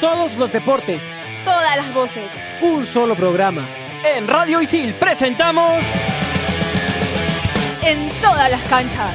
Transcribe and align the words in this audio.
Todos 0.00 0.36
los 0.36 0.50
deportes. 0.50 1.02
Todas 1.44 1.76
las 1.76 1.92
voces. 1.92 2.30
Un 2.62 2.86
solo 2.86 3.14
programa. 3.14 3.68
En 4.02 4.26
Radio 4.26 4.62
Isil 4.62 4.94
presentamos. 4.94 5.84
En 7.82 8.08
todas 8.22 8.50
las 8.50 8.62
canchas. 8.62 9.12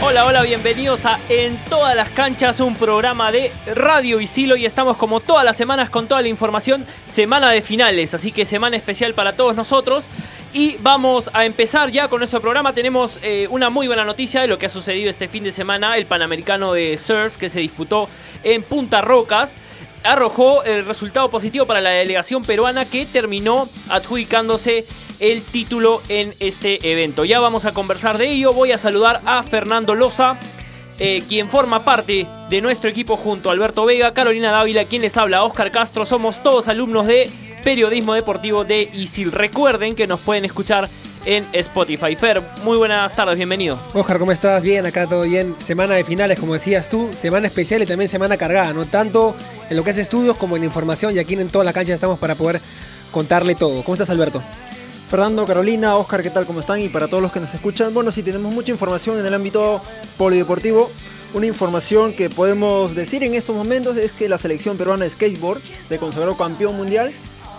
Hola, 0.00 0.24
hola, 0.24 0.42
bienvenidos 0.42 1.04
a 1.04 1.18
En 1.28 1.58
todas 1.68 1.94
las 1.94 2.08
canchas, 2.08 2.58
un 2.58 2.74
programa 2.74 3.30
de 3.30 3.52
Radio 3.66 4.18
Isil. 4.20 4.56
y 4.56 4.64
estamos 4.64 4.96
como 4.96 5.20
todas 5.20 5.44
las 5.44 5.56
semanas 5.56 5.90
con 5.90 6.08
toda 6.08 6.22
la 6.22 6.28
información, 6.28 6.86
semana 7.06 7.50
de 7.50 7.60
finales, 7.60 8.14
así 8.14 8.32
que 8.32 8.46
semana 8.46 8.76
especial 8.76 9.12
para 9.12 9.34
todos 9.34 9.54
nosotros. 9.54 10.08
Y 10.54 10.76
vamos 10.80 11.30
a 11.32 11.46
empezar 11.46 11.90
ya 11.90 12.08
con 12.08 12.18
nuestro 12.18 12.42
programa. 12.42 12.74
Tenemos 12.74 13.18
eh, 13.22 13.46
una 13.50 13.70
muy 13.70 13.86
buena 13.86 14.04
noticia 14.04 14.42
de 14.42 14.48
lo 14.48 14.58
que 14.58 14.66
ha 14.66 14.68
sucedido 14.68 15.08
este 15.08 15.26
fin 15.26 15.44
de 15.44 15.50
semana. 15.50 15.96
El 15.96 16.04
Panamericano 16.04 16.74
de 16.74 16.98
Surf 16.98 17.38
que 17.38 17.48
se 17.48 17.60
disputó 17.60 18.06
en 18.42 18.62
Punta 18.62 19.00
Rocas 19.00 19.56
arrojó 20.04 20.62
el 20.64 20.84
resultado 20.84 21.30
positivo 21.30 21.64
para 21.64 21.80
la 21.80 21.90
delegación 21.90 22.42
peruana 22.42 22.84
que 22.84 23.06
terminó 23.06 23.68
adjudicándose 23.88 24.84
el 25.20 25.42
título 25.42 26.02
en 26.08 26.34
este 26.38 26.92
evento. 26.92 27.24
Ya 27.24 27.40
vamos 27.40 27.64
a 27.64 27.72
conversar 27.72 28.18
de 28.18 28.30
ello. 28.30 28.52
Voy 28.52 28.72
a 28.72 28.78
saludar 28.78 29.22
a 29.24 29.42
Fernando 29.44 29.94
Loza, 29.94 30.36
eh, 30.98 31.22
quien 31.28 31.48
forma 31.48 31.84
parte 31.84 32.26
de 32.50 32.60
nuestro 32.60 32.90
equipo 32.90 33.16
junto 33.16 33.48
a 33.48 33.52
Alberto 33.52 33.86
Vega, 33.86 34.12
Carolina 34.12 34.50
Dávila, 34.50 34.84
quien 34.84 35.00
les 35.00 35.16
habla, 35.16 35.44
Oscar 35.44 35.70
Castro. 35.70 36.04
Somos 36.04 36.42
todos 36.42 36.68
alumnos 36.68 37.06
de 37.06 37.30
periodismo 37.62 38.14
deportivo 38.14 38.64
de 38.64 38.88
ISIL. 38.92 39.32
Recuerden 39.32 39.94
que 39.94 40.06
nos 40.06 40.20
pueden 40.20 40.44
escuchar 40.44 40.88
en 41.24 41.46
Spotify. 41.52 42.16
Fer, 42.16 42.42
muy 42.64 42.76
buenas 42.76 43.14
tardes, 43.14 43.36
bienvenido. 43.36 43.78
Oscar, 43.94 44.18
¿cómo 44.18 44.32
estás? 44.32 44.62
Bien, 44.62 44.84
acá 44.86 45.06
todo 45.06 45.22
bien. 45.22 45.54
Semana 45.58 45.94
de 45.94 46.04
finales, 46.04 46.38
como 46.38 46.54
decías 46.54 46.88
tú, 46.88 47.10
semana 47.12 47.46
especial 47.46 47.82
y 47.82 47.86
también 47.86 48.08
semana 48.08 48.36
cargada, 48.36 48.72
¿no? 48.72 48.86
Tanto 48.86 49.36
en 49.70 49.76
lo 49.76 49.84
que 49.84 49.90
es 49.90 49.98
estudios 49.98 50.36
como 50.36 50.56
en 50.56 50.64
información 50.64 51.14
y 51.14 51.18
aquí 51.18 51.34
en 51.34 51.48
toda 51.48 51.64
la 51.64 51.72
cancha 51.72 51.94
estamos 51.94 52.18
para 52.18 52.34
poder 52.34 52.60
contarle 53.10 53.54
todo. 53.54 53.82
¿Cómo 53.84 53.94
estás, 53.94 54.10
Alberto? 54.10 54.42
Fernando, 55.08 55.44
Carolina, 55.44 55.96
Oscar, 55.96 56.22
¿qué 56.22 56.30
tal? 56.30 56.46
¿Cómo 56.46 56.60
están? 56.60 56.80
Y 56.80 56.88
para 56.88 57.06
todos 57.06 57.22
los 57.22 57.30
que 57.30 57.38
nos 57.38 57.52
escuchan, 57.52 57.92
bueno, 57.92 58.10
sí 58.10 58.22
tenemos 58.22 58.52
mucha 58.52 58.72
información 58.72 59.18
en 59.20 59.26
el 59.26 59.34
ámbito 59.34 59.82
polideportivo. 60.16 60.90
Una 61.34 61.46
información 61.46 62.14
que 62.14 62.30
podemos 62.30 62.94
decir 62.94 63.22
en 63.22 63.34
estos 63.34 63.54
momentos 63.54 63.96
es 63.96 64.12
que 64.12 64.28
la 64.28 64.38
selección 64.38 64.76
peruana 64.76 65.04
de 65.04 65.10
skateboard 65.10 65.60
se 65.86 65.98
consagró 65.98 66.36
campeón 66.36 66.76
mundial 66.76 67.12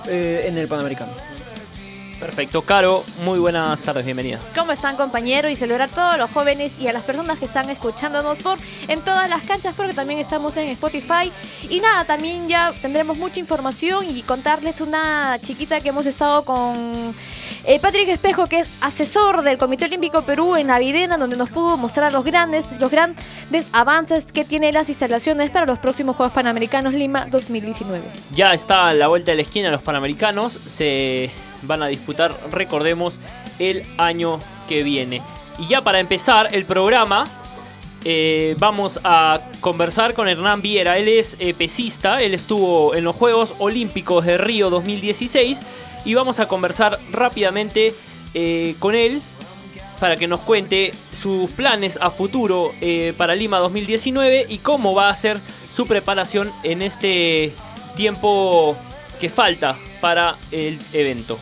eh, 0.08 0.46
en 0.46 0.58
el 0.58 0.68
Panamericano. 0.68 1.12
Perfecto, 2.24 2.62
Caro, 2.62 3.04
muy 3.26 3.38
buenas 3.38 3.82
tardes, 3.82 4.06
bienvenida. 4.06 4.40
¿Cómo 4.56 4.72
están 4.72 4.96
compañeros? 4.96 5.52
Y 5.52 5.58
celebrar 5.58 5.90
a 5.90 5.94
todos 5.94 6.18
los 6.18 6.32
jóvenes 6.32 6.72
y 6.80 6.88
a 6.88 6.94
las 6.94 7.04
personas 7.04 7.38
que 7.38 7.44
están 7.44 7.70
escuchándonos 7.70 8.38
por 8.38 8.58
en 8.88 9.02
todas 9.02 9.30
las 9.30 9.42
canchas, 9.42 9.74
porque 9.76 9.94
también 9.94 10.22
estamos 10.22 10.56
en 10.56 10.70
Spotify. 10.70 11.30
Y 11.70 11.82
nada, 11.82 12.06
también 12.06 12.48
ya 12.48 12.72
tendremos 12.82 13.18
mucha 13.18 13.42
información 13.42 14.06
y 14.08 14.22
contarles 14.22 14.80
una 14.80 15.38
chiquita 15.42 15.82
que 15.82 15.90
hemos 15.90 16.06
estado 16.06 16.46
con 16.46 17.14
eh, 17.66 17.80
Patrick 17.82 18.08
Espejo, 18.08 18.48
que 18.48 18.60
es 18.60 18.70
asesor 18.80 19.42
del 19.42 19.58
Comité 19.58 19.84
Olímpico 19.84 20.22
Perú 20.22 20.56
en 20.56 20.68
Navidena, 20.68 21.18
donde 21.18 21.36
nos 21.36 21.50
pudo 21.50 21.76
mostrar 21.76 22.14
los 22.14 22.24
grandes, 22.24 22.64
los 22.80 22.90
grandes 22.90 23.66
avances 23.74 24.32
que 24.32 24.46
tiene 24.46 24.72
las 24.72 24.88
instalaciones 24.88 25.50
para 25.50 25.66
los 25.66 25.78
próximos 25.78 26.16
Juegos 26.16 26.34
Panamericanos 26.34 26.94
Lima 26.94 27.26
2019. 27.26 28.02
Ya 28.34 28.54
está 28.54 28.88
a 28.88 28.94
la 28.94 29.10
vuelta 29.10 29.32
de 29.32 29.36
la 29.36 29.42
esquina 29.42 29.70
los 29.70 29.82
Panamericanos. 29.82 30.58
Se 30.68 31.30
van 31.66 31.84
a 31.84 31.88
disputar, 31.88 32.38
recordemos, 32.52 33.16
el 33.60 33.84
año 33.98 34.40
que 34.68 34.84
viene. 34.84 35.22
Y 35.60 35.68
ya 35.68 35.82
para 35.82 36.00
empezar 36.00 36.54
el 36.54 36.66
programa, 36.66 37.28
eh, 38.06 38.56
vamos 38.60 39.00
a 39.04 39.40
conversar 39.62 40.14
con 40.14 40.28
Hernán 40.28 40.62
Viera. 40.62 40.98
Él 40.98 41.08
es 41.08 41.38
eh, 41.40 41.54
pesista, 41.54 42.22
él 42.22 42.34
estuvo 42.34 42.96
en 42.96 43.04
los 43.04 43.16
Juegos 43.16 43.56
Olímpicos 43.60 44.26
de 44.26 44.38
Río 44.38 44.70
2016 44.70 45.62
y 46.04 46.14
vamos 46.14 46.40
a 46.40 46.48
conversar 46.48 47.00
rápidamente 47.12 47.96
eh, 48.34 48.76
con 48.80 48.96
él 48.96 49.22
para 50.00 50.18
que 50.18 50.28
nos 50.28 50.42
cuente 50.42 50.94
sus 51.18 51.50
planes 51.52 51.98
a 52.02 52.10
futuro 52.10 52.74
para 53.16 53.36
Lima 53.36 53.60
2019 53.60 54.48
y 54.50 54.58
cómo 54.58 54.94
va 54.94 55.08
a 55.08 55.16
ser 55.16 55.40
su 55.74 55.88
preparación 55.88 56.52
en 56.64 56.82
este 56.82 57.54
tiempo 57.96 58.76
que 59.22 59.30
falta 59.30 59.78
para 60.02 60.36
el 60.52 60.78
evento. 60.92 61.40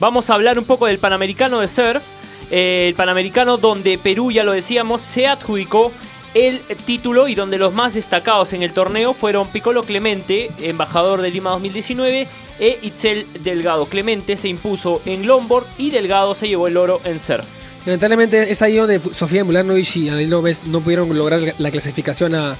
Vamos 0.00 0.28
a 0.28 0.34
hablar 0.34 0.58
un 0.58 0.64
poco 0.64 0.86
del 0.86 0.98
Panamericano 0.98 1.60
de 1.60 1.68
Surf. 1.68 2.02
Eh, 2.50 2.86
el 2.88 2.94
Panamericano 2.94 3.56
donde 3.56 3.98
Perú, 3.98 4.30
ya 4.30 4.44
lo 4.44 4.52
decíamos, 4.52 5.00
se 5.00 5.26
adjudicó 5.26 5.92
el 6.34 6.60
título 6.84 7.28
y 7.28 7.34
donde 7.34 7.58
los 7.58 7.72
más 7.72 7.94
destacados 7.94 8.52
en 8.52 8.62
el 8.62 8.72
torneo 8.72 9.14
fueron 9.14 9.48
Piccolo 9.48 9.84
Clemente, 9.84 10.50
embajador 10.60 11.22
de 11.22 11.30
Lima 11.30 11.50
2019, 11.50 12.26
e 12.58 12.78
Itzel 12.82 13.26
Delgado. 13.40 13.86
Clemente 13.86 14.36
se 14.36 14.48
impuso 14.48 15.00
en 15.06 15.26
longboard 15.26 15.66
y 15.78 15.90
Delgado 15.90 16.34
se 16.34 16.48
llevó 16.48 16.66
el 16.66 16.76
oro 16.76 17.00
en 17.04 17.20
surf. 17.20 17.46
Lamentablemente 17.86 18.50
es 18.50 18.62
ahí 18.62 18.76
donde 18.76 18.98
Sofía 18.98 19.44
Mulanovic 19.44 19.96
y 19.96 20.08
Adel 20.08 20.30
no 20.30 20.80
pudieron 20.80 21.16
lograr 21.16 21.54
la 21.58 21.70
clasificación 21.70 22.34
a, 22.34 22.56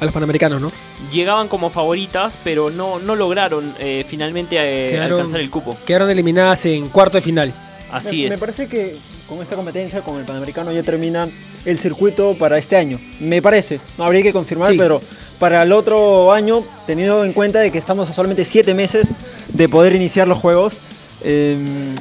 a 0.00 0.04
los 0.04 0.12
panamericanos, 0.12 0.60
¿no? 0.60 0.72
Llegaban 1.12 1.48
como 1.48 1.70
favoritas, 1.70 2.36
pero 2.44 2.70
no, 2.70 2.98
no 2.98 3.16
lograron 3.16 3.74
eh, 3.78 4.04
finalmente 4.06 4.56
eh, 4.58 5.00
alcanzar 5.00 5.40
el 5.40 5.50
cupo. 5.50 5.76
Quedaron 5.84 6.10
eliminadas 6.10 6.66
en 6.66 6.88
cuarto 6.88 7.16
de 7.16 7.22
final. 7.22 7.52
Así 7.90 8.18
me, 8.18 8.24
es. 8.24 8.30
Me 8.30 8.38
parece 8.38 8.66
que 8.66 8.96
con 9.28 9.40
esta 9.40 9.56
competencia, 9.56 10.00
con 10.02 10.18
el 10.18 10.24
Panamericano, 10.24 10.72
ya 10.72 10.82
termina 10.82 11.28
el 11.64 11.78
circuito 11.78 12.34
para 12.34 12.58
este 12.58 12.76
año. 12.76 13.00
Me 13.20 13.40
parece, 13.40 13.80
habría 13.98 14.22
que 14.22 14.32
confirmar, 14.32 14.72
pero 14.76 15.00
para 15.38 15.62
el 15.62 15.72
otro 15.72 16.32
año, 16.32 16.62
teniendo 16.86 17.24
en 17.24 17.32
cuenta 17.32 17.60
de 17.60 17.70
que 17.70 17.78
estamos 17.78 18.08
a 18.08 18.12
solamente 18.12 18.44
siete 18.44 18.74
meses 18.74 19.10
de 19.48 19.68
poder 19.68 19.94
iniciar 19.94 20.28
los 20.28 20.38
juegos, 20.38 20.78
eh, 21.22 21.56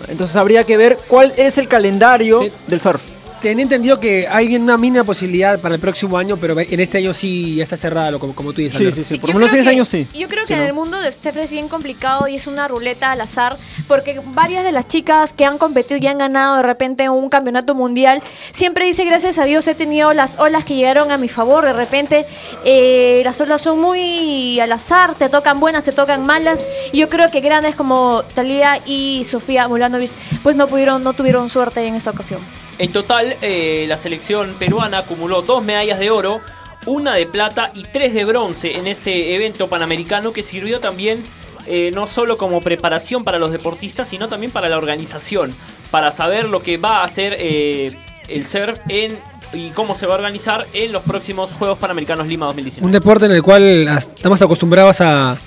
entonces 0.10 0.36
habría 0.36 0.64
que 0.66 0.76
ver 0.76 0.98
cuál 1.08 1.34
es 1.38 1.58
el 1.58 1.68
calendario 1.68 2.42
del 2.68 2.82
surf 2.82 3.04
tenía 3.44 3.64
entendido 3.64 4.00
que 4.00 4.26
hay 4.30 4.56
una 4.56 4.78
mínima 4.78 5.04
posibilidad 5.04 5.60
para 5.60 5.76
el 5.76 5.82
próximo 5.82 6.18
año, 6.18 6.38
pero 6.38 6.58
en 6.58 6.80
este 6.80 7.00
año 7.00 7.14
sí 7.14 7.56
ya 7.56 7.64
está 7.64 7.76
cerrado, 7.76 8.18
como, 8.18 8.34
como 8.34 8.54
tú 8.54 8.62
dices. 8.62 8.80
Sí, 8.80 8.92
sí, 8.92 9.04
sí, 9.04 9.20
por 9.20 9.32
lo 9.32 9.36
menos 9.36 9.52
en 9.52 9.60
este 9.60 9.72
año 9.72 9.84
sí. 9.84 10.08
Yo 10.14 10.30
creo 10.30 10.46
que 10.46 10.54
en 10.54 10.62
el 10.62 10.74
mundo 10.74 11.00
del 11.02 11.14
surf 11.14 11.36
es 11.36 11.52
bien 11.52 11.68
complicado 11.68 12.30
y 12.30 12.36
es 12.36 12.48
una 12.48 12.70
ruleta 12.70 13.12
al 13.12 13.20
azar, 13.20 13.58
porque 13.90 14.22
varias 14.28 14.64
de 14.64 14.72
las 14.72 14.88
chicas 14.88 15.34
que 15.34 15.44
han 15.44 15.58
competido 15.58 16.00
y 16.02 16.08
han 16.08 16.20
ganado 16.20 16.56
de 16.56 16.64
repente 16.64 17.10
un 17.10 17.28
campeonato 17.28 17.76
mundial, 17.76 18.24
siempre 18.54 18.86
dice, 18.86 19.04
gracias 19.04 19.38
a 19.38 19.44
Dios 19.44 19.68
he 19.68 19.76
tenido 19.76 20.14
las 20.14 20.40
olas 20.40 20.64
que 20.64 20.76
llegaron 20.76 21.12
a 21.12 21.18
mi 21.18 21.28
favor, 21.28 21.66
de 21.66 21.74
repente 21.74 22.26
eh, 22.64 23.22
las 23.26 23.42
olas 23.42 23.60
son 23.60 23.82
muy 23.82 24.58
al 24.62 24.72
azar, 24.72 25.16
te 25.16 25.28
tocan 25.28 25.60
buenas, 25.60 25.84
te 25.84 25.92
tocan 25.92 26.26
malas, 26.26 26.66
y 26.94 27.00
yo 27.00 27.10
creo 27.10 27.30
que 27.30 27.42
grandes 27.42 27.76
como 27.76 28.24
Talía 28.34 28.80
y 28.86 29.26
Sofía 29.30 29.68
Mulanovic, 29.68 30.12
pues 30.44 30.56
no 30.56 30.68
pudieron, 30.68 31.04
no 31.04 31.12
tuvieron 31.12 31.50
suerte 31.50 31.86
en 31.86 31.96
esta 31.96 32.12
ocasión. 32.12 32.63
En 32.80 32.92
total, 32.92 33.38
eh, 33.42 33.86
la 33.88 33.98
selección 33.98 34.56
peruana 34.58 35.00
acumuló 35.00 35.42
dos 35.42 35.64
medallas 35.64 36.00
de 36.00 36.10
oro, 36.10 36.42
una 36.86 37.14
de 37.14 37.26
plata 37.26 37.72
y 37.74 37.84
tres 37.84 38.14
de 38.14 38.26
bronce 38.26 38.78
en 38.78 38.88
este 38.88 39.36
evento 39.36 39.68
panamericano 39.68 40.34
que 40.34 40.44
sirvió 40.44 40.80
también 40.80 41.24
eh, 41.66 41.92
no 41.94 42.08
solo 42.08 42.38
como 42.38 42.60
preparación 42.62 43.24
para 43.24 43.40
los 43.40 43.52
deportistas, 43.52 44.10
sino 44.10 44.28
también 44.28 44.52
para 44.52 44.68
la 44.68 44.78
organización, 44.78 45.56
para 45.92 46.12
saber 46.12 46.46
lo 46.46 46.62
que 46.62 46.78
va 46.78 46.98
a 46.98 47.04
hacer 47.06 47.38
eh, 47.40 47.96
el 48.28 48.46
surf 48.48 48.80
en 48.90 49.18
y 49.54 49.70
cómo 49.70 49.96
se 49.96 50.08
va 50.08 50.16
a 50.16 50.18
organizar 50.18 50.68
en 50.74 50.92
los 50.92 51.04
próximos 51.04 51.52
Juegos 51.52 51.78
Panamericanos 51.78 52.28
Lima 52.28 52.48
2019. 52.48 52.86
Un 52.86 52.92
deporte 52.92 53.28
en 53.28 53.34
el 53.34 53.44
cual 53.44 53.88
estamos 53.88 54.42
acostumbrados 54.42 55.00
a, 55.00 55.38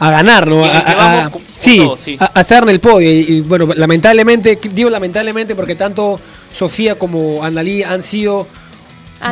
ganar, 0.00 0.48
¿no? 0.48 0.64
A, 0.64 1.30
sí, 1.58 1.80
a, 2.18 2.40
estar 2.40 2.62
en 2.62 2.68
el 2.68 2.80
podio. 2.80 3.10
y, 3.10 3.40
bueno, 3.42 3.66
lamentablemente, 3.74 4.58
digo 4.72 4.90
lamentablemente 4.90 5.54
porque 5.54 5.74
tanto 5.74 6.20
Sofía 6.52 6.96
como 6.96 7.44
Andalí 7.44 7.82
han 7.82 8.02
sido 8.02 8.46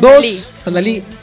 dos, 0.00 0.50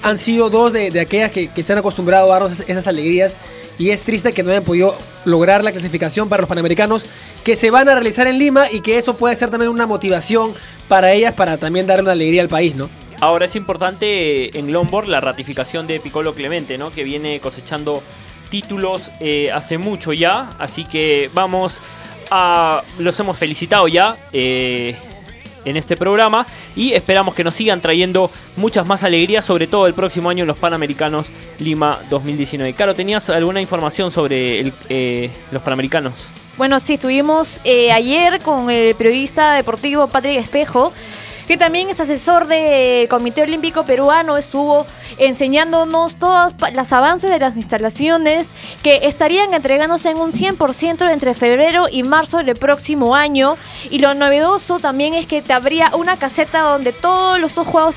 han 0.01 0.17
sido 0.17 0.50
dos 0.50 0.73
de, 0.73 1.00
aquellas 1.00 1.31
que, 1.31 1.50
se 1.62 1.73
han 1.73 1.79
acostumbrado 1.79 2.31
a 2.31 2.39
darnos 2.39 2.63
esas, 2.67 2.88
alegrías 2.88 3.38
y 3.77 3.89
es 3.89 4.03
triste 4.03 4.33
que 4.33 4.44
no 4.44 4.51
hayan 4.51 4.63
podido 4.63 4.95
lograr 5.25 5.63
la 5.63 5.71
clasificación 5.71 6.29
para 6.29 6.41
los 6.41 6.50
Panamericanos 6.50 7.06
que 7.44 7.56
se 7.56 7.71
van 7.71 7.89
a 7.89 7.94
realizar 7.94 8.27
en 8.27 8.38
Lima 8.38 8.65
y 8.71 8.81
que 8.81 8.97
eso 8.97 9.15
puede 9.17 9.35
ser 9.35 9.50
también 9.50 9.71
una 9.71 9.85
motivación 9.85 10.53
para 10.88 11.12
ellas 11.12 11.33
para 11.33 11.57
también 11.57 11.88
dar 11.88 12.01
una 12.01 12.12
alegría 12.12 12.41
al 12.41 12.50
país, 12.50 12.75
¿no? 12.75 12.89
Ahora 13.19 13.45
es 13.45 13.56
importante 13.56 14.57
en 14.57 14.71
Lombard 14.71 15.07
la 15.07 15.21
ratificación 15.21 15.88
de 15.88 16.00
Piccolo 16.00 16.33
Clemente, 16.33 16.77
¿no? 16.77 16.91
Que 16.91 17.03
viene 17.03 17.39
cosechando 17.39 18.03
títulos 18.53 19.11
eh, 19.19 19.50
hace 19.51 19.79
mucho 19.79 20.13
ya, 20.13 20.51
así 20.59 20.85
que 20.85 21.31
vamos 21.33 21.81
a... 22.29 22.83
Los 23.00 23.19
hemos 23.19 23.35
felicitado 23.35 23.88
ya. 23.88 24.15
Eh, 24.31 24.95
en 25.65 25.77
este 25.77 25.95
programa 25.95 26.45
y 26.75 26.91
esperamos 26.91 27.33
que 27.33 27.44
nos 27.45 27.53
sigan 27.53 27.79
trayendo 27.79 28.29
muchas 28.57 28.85
más 28.85 29.01
alegrías, 29.03 29.45
sobre 29.45 29.65
todo 29.65 29.88
el 29.88 29.94
próximo 29.94 30.29
año 30.29 30.44
en 30.44 30.47
los 30.50 30.59
Panamericanos 30.59 31.27
Lima 31.57 32.00
2019. 32.09 32.73
Caro, 32.73 32.94
¿tenías 32.94 33.29
alguna 33.29 33.61
información 33.61 34.11
sobre 34.11 34.73
eh, 34.89 35.31
los 35.51 35.61
Panamericanos? 35.63 36.27
Bueno, 36.57 36.81
sí, 36.81 36.95
estuvimos 36.95 37.61
eh, 37.63 37.94
ayer 37.94 38.41
con 38.41 38.69
el 38.69 38.94
periodista 38.94 39.53
deportivo 39.53 40.07
Patrick 40.07 40.38
Espejo. 40.38 40.91
Que 41.47 41.57
también 41.57 41.89
es 41.89 41.99
asesor 41.99 42.47
del 42.47 43.07
Comité 43.09 43.43
Olímpico 43.43 43.85
Peruano, 43.85 44.37
estuvo 44.37 44.85
enseñándonos 45.17 46.15
todos 46.15 46.53
los 46.73 46.91
avances 46.93 47.29
de 47.29 47.39
las 47.39 47.55
instalaciones 47.55 48.47
que 48.81 49.01
estarían 49.03 49.53
entregándose 49.53 50.09
en 50.09 50.17
un 50.17 50.31
100% 50.33 51.11
entre 51.11 51.33
febrero 51.33 51.87
y 51.91 52.03
marzo 52.03 52.37
del 52.37 52.55
próximo 52.55 53.15
año. 53.15 53.57
Y 53.89 53.99
lo 53.99 54.13
novedoso 54.13 54.79
también 54.79 55.13
es 55.13 55.27
que 55.27 55.41
te 55.41 55.53
habría 55.53 55.91
una 55.95 56.17
caseta 56.17 56.61
donde 56.61 56.93
todos 56.93 57.39
los 57.39 57.53
dos 57.53 57.67
juegos 57.67 57.95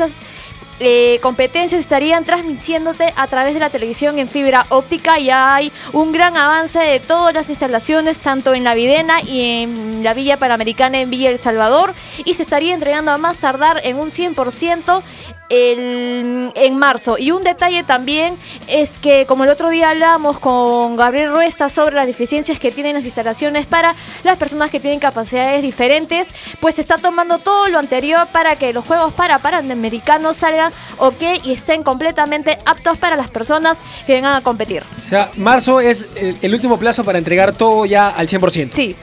eh, 0.79 1.19
competencias 1.23 1.81
estarían 1.81 2.25
transmitiéndote 2.25 3.13
a 3.17 3.27
través 3.27 3.55
de 3.55 3.61
la 3.61 3.71
televisión 3.71 4.19
en 4.19 4.29
fibra 4.29 4.67
óptica. 4.69 5.19
Ya 5.19 5.55
hay 5.55 5.73
un 5.93 6.13
gran 6.13 6.37
avance 6.37 6.79
de 6.79 7.01
todas 7.01 7.35
las 7.35 7.49
instalaciones, 7.49 8.19
tanto 8.19 8.55
en 8.55 8.65
la 8.65 8.75
Videna 8.75 9.23
y 9.23 9.63
en 9.63 10.05
la 10.05 10.15
Villa 10.15 10.37
Panamericana 10.37 11.01
en 11.01 11.11
Villa 11.11 11.31
El 11.31 11.39
Salvador. 11.39 11.95
Y 12.25 12.35
se 12.35 12.43
estaría 12.43 12.75
entregando 12.75 13.11
a 13.11 13.19
más 13.19 13.39
tardar 13.39 13.81
en 13.85 13.97
un 13.97 14.11
100% 14.11 15.03
el, 15.49 16.51
en 16.55 16.77
marzo. 16.79 17.17
Y 17.19 17.31
un 17.31 17.45
detalle 17.45 17.83
también 17.85 18.37
es 18.69 18.99
que, 18.99 19.27
como 19.27 19.45
el 19.45 19.51
otro 19.51 19.71
día 19.71 19.91
hablamos 19.91 20.39
con 20.39 20.97
Gabriel 20.97 21.31
Ruesta 21.31 21.69
sobre 21.69 21.97
las 21.97 22.07
deficiencias 22.07 22.59
que 22.59 22.73
tienen 22.73 22.95
las 22.95 23.05
instalaciones 23.05 23.67
para 23.67 23.95
las 24.25 24.37
personas 24.37 24.71
que 24.71 24.81
tienen 24.81 25.01
capacidades 25.01 25.63
diferentes, 25.63 26.27
pues 26.61 26.77
se 26.77 26.81
está 26.81 26.99
tomando 26.99 27.39
todo 27.39 27.69
lo 27.69 27.79
anterior 27.79 28.27
para 28.33 28.57
que 28.57 28.73
los 28.73 28.85
juegos 28.85 29.13
para 29.13 29.39
panamericanos 29.39 30.37
salgan 30.37 30.73
ok 30.99 31.23
y 31.45 31.53
estén 31.53 31.83
completamente 31.83 32.59
aptos 32.65 32.99
para 32.99 33.17
las 33.17 33.31
personas 33.31 33.77
que 34.07 34.15
vengan 34.15 34.35
a 34.35 34.43
competir. 34.43 34.83
O 35.05 35.09
sea, 35.09 35.31
marzo 35.37 35.81
es 35.81 36.11
el, 36.17 36.37
el 36.43 36.55
último 36.55 36.79
plazo 36.79 37.05
para 37.05 37.19
entregar 37.19 37.53
todo 37.53 37.87
ya 37.87 38.09
al 38.09 38.29
100%. 38.29 38.73
Sí. 38.75 38.97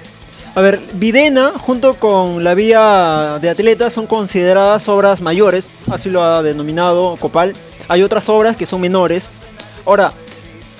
A 0.55 0.61
ver, 0.61 0.79
Videna 0.93 1.53
junto 1.57 1.95
con 1.95 2.43
la 2.43 2.53
vía 2.53 3.39
de 3.41 3.49
atletas 3.49 3.91
son 3.91 4.05
consideradas 4.05 4.87
obras 4.87 5.19
mayores, 5.21 5.67
así 5.91 6.11
lo 6.11 6.23
ha 6.23 6.43
denominado 6.43 7.15
Copal. 7.17 7.53
Hay 7.87 8.03
otras 8.03 8.29
obras 8.29 8.55
que 8.55 8.67
son 8.67 8.79
menores. 8.79 9.29
Ahora, 9.85 10.13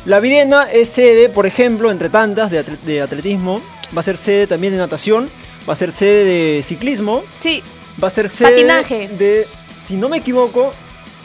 la 0.06 0.20
Videna 0.20 0.72
es 0.72 0.90
sede, 0.90 1.28
por 1.28 1.48
ejemplo, 1.48 1.90
entre 1.90 2.10
tantas 2.10 2.52
de, 2.52 3.02
atletismo, 3.02 3.62
va 3.96 4.02
a 4.02 4.04
ser 4.04 4.18
sede 4.18 4.46
también 4.46 4.74
de 4.74 4.80
natación, 4.80 5.30
va 5.68 5.74
a 5.74 5.75
ser 5.75 5.92
sede 5.92 6.24
de 6.24 6.64
ciclismo. 6.64 7.24
Sí. 7.40 7.64
Va 8.02 8.10
a 8.10 8.12
ser 8.12 8.30
sede 8.30 8.52
Patinaje. 8.52 9.08
de, 9.08 9.48
si 9.84 9.96
no 9.96 10.08
me 10.08 10.18
equivoco, 10.18 10.72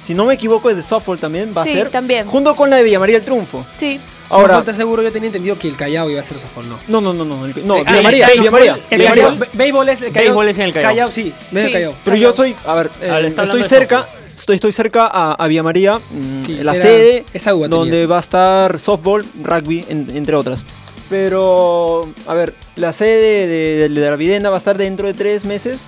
si 0.06 0.14
no 0.14 0.24
me 0.24 0.34
equivoco 0.34 0.70
es 0.70 0.76
de 0.76 0.82
softball 0.82 1.18
también, 1.18 1.52
va 1.56 1.62
a 1.62 1.64
ser. 1.66 1.90
también. 1.90 2.26
Junto 2.26 2.54
con 2.54 2.70
la 2.70 2.76
de 2.76 2.82
Villa 2.82 2.98
María 2.98 3.18
el 3.18 3.24
Triunfo. 3.24 3.64
Sí. 3.78 4.00
Ahora, 4.30 4.58
¿estás 4.58 4.76
seguro? 4.76 5.02
Yo 5.02 5.10
tenía 5.10 5.28
entendido 5.28 5.58
que 5.58 5.68
el 5.68 5.76
Callao 5.76 6.10
iba 6.10 6.20
a 6.20 6.24
ser 6.24 6.38
Sofón, 6.38 6.68
¿no? 6.68 6.78
No, 6.88 7.00
no, 7.00 7.12
no, 7.12 7.24
no. 7.24 7.46
no, 7.46 7.76
eh, 7.76 7.84
ah, 7.86 8.00
María, 8.02 8.28
Villa 8.28 8.50
María. 8.50 8.78
El 8.90 9.04
Callao, 9.04 9.34
béisbol 9.52 9.88
es 9.88 10.02
el 10.02 10.12
Callao. 10.12 10.24
Béisbol 10.24 10.48
es 10.48 10.58
en 10.58 10.64
el 10.64 10.72
Callao. 10.72 10.90
Callao 10.90 11.10
sí, 11.10 11.32
no 11.50 11.60
el 11.60 11.72
Callao. 11.72 11.94
Pero 12.04 12.16
yo 12.16 12.32
soy, 12.32 12.54
a 12.66 12.74
ver, 12.74 12.90
eh, 13.00 13.34
estoy 13.36 13.62
cerca, 13.62 14.08
estoy, 14.34 14.56
estoy 14.56 14.72
cerca 14.72 15.06
a, 15.06 15.32
a 15.32 15.46
Villa 15.46 15.62
María, 15.62 15.98
mm, 15.98 16.62
la 16.62 16.74
sede, 16.74 17.24
esa 17.32 17.52
donde 17.52 18.06
va 18.06 18.18
a 18.18 18.20
estar 18.20 18.78
softball, 18.78 19.24
rugby, 19.42 19.84
entre 19.88 20.36
otras. 20.36 20.64
Pero, 21.08 22.06
a 22.26 22.34
ver, 22.34 22.52
la 22.76 22.92
sede 22.92 23.46
de, 23.46 23.88
de 23.88 24.10
la 24.10 24.16
Videna 24.16 24.50
va 24.50 24.56
a 24.56 24.58
estar 24.58 24.76
dentro 24.76 25.06
de 25.06 25.14
tres 25.14 25.46
meses. 25.46 25.80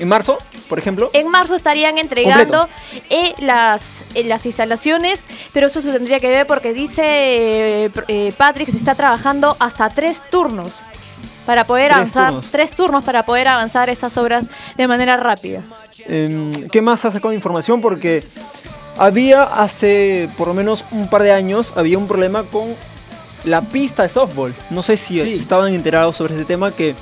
¿En 0.00 0.08
marzo, 0.08 0.38
por 0.68 0.78
ejemplo? 0.78 1.10
En 1.12 1.28
marzo 1.28 1.54
estarían 1.54 1.98
entregando 1.98 2.68
eh, 3.10 3.34
las, 3.38 3.82
eh, 4.14 4.24
las 4.24 4.46
instalaciones, 4.46 5.24
pero 5.52 5.66
eso 5.66 5.82
se 5.82 5.92
tendría 5.92 6.18
que 6.20 6.28
ver 6.28 6.46
porque 6.46 6.72
dice 6.72 7.90
eh, 8.08 8.32
Patrick 8.36 8.66
que 8.66 8.72
se 8.72 8.78
está 8.78 8.94
trabajando 8.94 9.56
hasta 9.60 9.90
tres 9.90 10.22
turnos 10.30 10.72
para 11.44 11.64
poder 11.64 11.92
avanzar, 11.92 12.34
tres 12.50 12.70
turnos 12.70 13.04
para 13.04 13.24
poder 13.24 13.48
avanzar 13.48 13.90
estas 13.90 14.16
obras 14.16 14.46
de 14.76 14.88
manera 14.88 15.18
rápida. 15.18 15.62
Em, 16.06 16.50
¿Qué 16.68 16.80
más 16.80 17.04
ha 17.04 17.10
sacado 17.10 17.30
de 17.30 17.36
información? 17.36 17.82
Porque 17.82 18.24
había 18.96 19.42
hace 19.42 20.30
por 20.38 20.48
lo 20.48 20.54
menos 20.54 20.84
un 20.92 21.08
par 21.08 21.22
de 21.22 21.32
años, 21.32 21.74
había 21.76 21.98
un 21.98 22.08
problema 22.08 22.44
con 22.44 22.74
la 23.44 23.60
pista 23.60 24.02
de 24.04 24.08
softball. 24.08 24.54
No 24.70 24.82
sé 24.82 24.96
si 24.96 25.20
estaban 25.20 25.74
enterados 25.74 26.16
sobre 26.16 26.34
ese 26.34 26.44
tema 26.44 26.72
que 26.72 26.94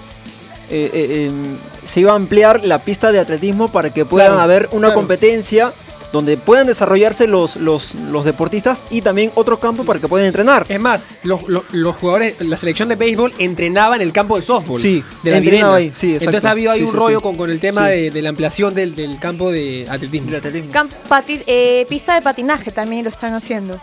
eh, 0.70 0.90
eh, 0.92 1.26
em, 1.26 1.56
se 1.84 2.00
iba 2.00 2.12
a 2.12 2.16
ampliar 2.16 2.64
la 2.64 2.80
pista 2.80 3.12
de 3.12 3.20
atletismo 3.20 3.68
para 3.68 3.90
que 3.90 4.04
puedan 4.04 4.38
haber 4.38 4.68
una 4.72 4.92
competencia 4.94 5.72
donde 6.12 6.36
puedan 6.36 6.66
desarrollarse 6.66 7.26
los, 7.26 7.56
los, 7.56 7.94
deportistas 8.24 8.82
y 8.90 9.02
también 9.02 9.30
otro 9.34 9.58
campo 9.58 9.84
para 9.84 10.00
que 10.00 10.08
puedan 10.08 10.26
entrenar. 10.26 10.66
Es 10.68 10.80
más, 10.80 11.06
los, 11.22 11.42
jugadores, 11.96 12.40
la 12.40 12.56
selección 12.56 12.88
de 12.88 12.96
béisbol 12.96 13.34
entrenaba 13.38 13.96
en 13.96 14.02
el 14.02 14.12
campo 14.12 14.36
de 14.36 14.42
softball. 14.42 14.80
Sí, 14.80 15.04
de 15.22 15.40
la 15.40 15.74
ahí, 15.74 15.92
sí, 15.94 16.14
Entonces 16.14 16.44
ha 16.44 16.52
habido 16.52 16.70
ahí 16.70 16.82
un 16.82 16.94
rollo 16.94 17.20
con, 17.20 17.50
el 17.50 17.60
tema 17.60 17.88
de, 17.88 18.22
la 18.22 18.30
ampliación 18.30 18.74
del, 18.74 19.18
campo 19.20 19.50
de 19.50 19.86
atletismo. 19.88 20.30
Eh, 21.46 21.86
pista 21.88 22.14
de 22.14 22.22
patinaje 22.22 22.70
también 22.70 23.04
lo 23.04 23.10
están 23.10 23.34
haciendo. 23.34 23.78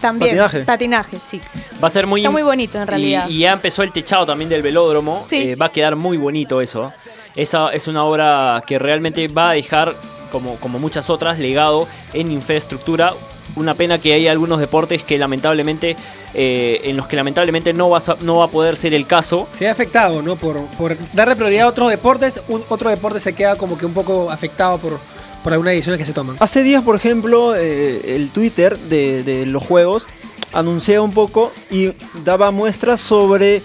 También. 0.00 0.30
Patinaje. 0.36 0.64
Patinaje, 0.64 1.18
sí. 1.30 1.40
Va 1.82 1.88
a 1.88 1.90
ser 1.90 2.06
muy. 2.06 2.20
Está 2.20 2.30
muy 2.30 2.42
bonito 2.42 2.80
en 2.80 2.86
realidad. 2.86 3.28
Y, 3.28 3.40
ya 3.40 3.52
empezó 3.52 3.82
el 3.82 3.92
techado 3.92 4.26
también 4.26 4.48
del 4.48 4.62
velódromo. 4.62 5.26
Eh, 5.30 5.54
va 5.56 5.66
a 5.66 5.70
quedar 5.70 5.96
muy 5.96 6.16
bonito 6.16 6.60
eso. 6.60 6.92
Esa 7.36 7.72
es 7.72 7.86
una 7.86 8.04
obra 8.04 8.62
que 8.66 8.78
realmente 8.78 9.28
va 9.28 9.50
a 9.50 9.52
dejar, 9.52 9.94
como, 10.32 10.56
como 10.56 10.78
muchas 10.78 11.10
otras, 11.10 11.38
legado 11.38 11.86
en 12.12 12.32
infraestructura. 12.32 13.14
Una 13.56 13.74
pena 13.74 13.98
que 13.98 14.12
hay 14.12 14.28
algunos 14.28 14.60
deportes 14.60 15.02
que 15.02 15.18
lamentablemente, 15.18 15.96
eh, 16.34 16.80
en 16.84 16.96
los 16.96 17.08
que 17.08 17.16
lamentablemente 17.16 17.72
no 17.72 17.90
va, 17.90 17.98
a, 17.98 18.16
no 18.20 18.36
va 18.36 18.44
a 18.44 18.48
poder 18.48 18.76
ser 18.76 18.94
el 18.94 19.06
caso. 19.06 19.48
Se 19.52 19.68
ha 19.68 19.72
afectado, 19.72 20.22
¿no? 20.22 20.36
Por, 20.36 20.64
por 20.78 20.96
darle 21.12 21.34
prioridad 21.34 21.64
a 21.64 21.68
otros 21.68 21.90
deportes, 21.90 22.40
otro 22.68 22.90
deporte 22.90 23.18
se 23.18 23.32
queda 23.32 23.56
como 23.56 23.76
que 23.76 23.86
un 23.86 23.92
poco 23.92 24.30
afectado 24.30 24.78
por, 24.78 25.00
por 25.42 25.52
algunas 25.52 25.74
ediciones 25.74 25.98
que 25.98 26.04
se 26.04 26.12
toman. 26.12 26.36
Hace 26.40 26.62
días, 26.62 26.82
por 26.82 26.96
ejemplo, 26.96 27.54
eh, 27.56 28.16
el 28.16 28.30
Twitter 28.30 28.78
de, 28.78 29.44
los 29.46 29.62
juegos 29.62 30.06
anunciaba 30.52 31.04
un 31.04 31.12
poco 31.12 31.52
y 31.70 31.92
daba 32.24 32.50
muestras 32.50 33.00
sobre 33.00 33.62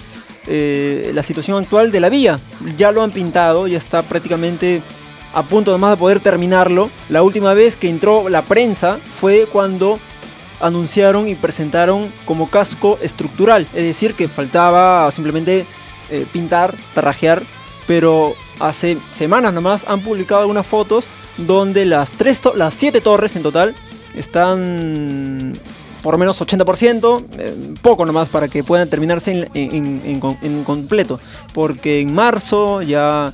eh, 0.48 1.12
la 1.14 1.24
situación 1.24 1.62
actual 1.62 1.92
de 1.92 2.00
la 2.00 2.10
vía. 2.10 2.40
Ya 2.78 2.92
lo 2.92 3.02
han 3.02 3.12
pintado, 3.12 3.68
ya 3.68 3.78
está 3.78 4.02
prácticamente 4.04 4.82
a 5.34 5.44
punto 5.44 5.72
además 5.72 5.92
de 5.92 5.98
poder 5.98 6.20
terminarlo. 6.20 6.90
La 7.10 7.22
última 7.24 7.54
vez 7.54 7.76
que 7.76 7.90
entró 7.90 8.30
la 8.30 8.44
prensa 8.46 9.00
fue 9.06 9.48
cuando 9.52 10.00
anunciaron 10.62 11.28
y 11.28 11.36
presentaron 11.36 12.12
como 12.26 12.50
casco 12.50 12.98
estructural, 13.02 13.68
es 13.74 13.84
decir, 13.84 14.14
que 14.14 14.28
faltaba 14.28 15.12
simplemente 15.12 15.66
eh, 16.10 16.26
pintar, 16.32 16.74
tarrajear, 16.94 17.44
pero 17.88 18.34
hace 18.60 18.98
semanas 19.12 19.54
nomás 19.54 19.86
han 19.88 20.02
publicado 20.02 20.42
algunas 20.42 20.66
fotos 20.66 21.08
donde 21.38 21.86
las, 21.86 22.12
tres 22.12 22.42
las 22.56 22.74
siete 22.74 23.02
torres 23.02 23.36
en 23.36 23.44
total 23.44 23.76
están 24.16 25.54
por 26.06 26.14
lo 26.14 26.18
menos 26.20 26.40
80%, 26.40 27.26
eh, 27.40 27.74
poco 27.82 28.06
nomás 28.06 28.30
para 28.30 28.48
que 28.48 28.64
puedan 28.64 28.88
terminarse 28.88 29.50
en, 29.56 30.64
completo, 30.64 31.20
porque 31.52 32.00
en 32.00 32.14
marzo 32.14 32.84
ya 32.84 33.34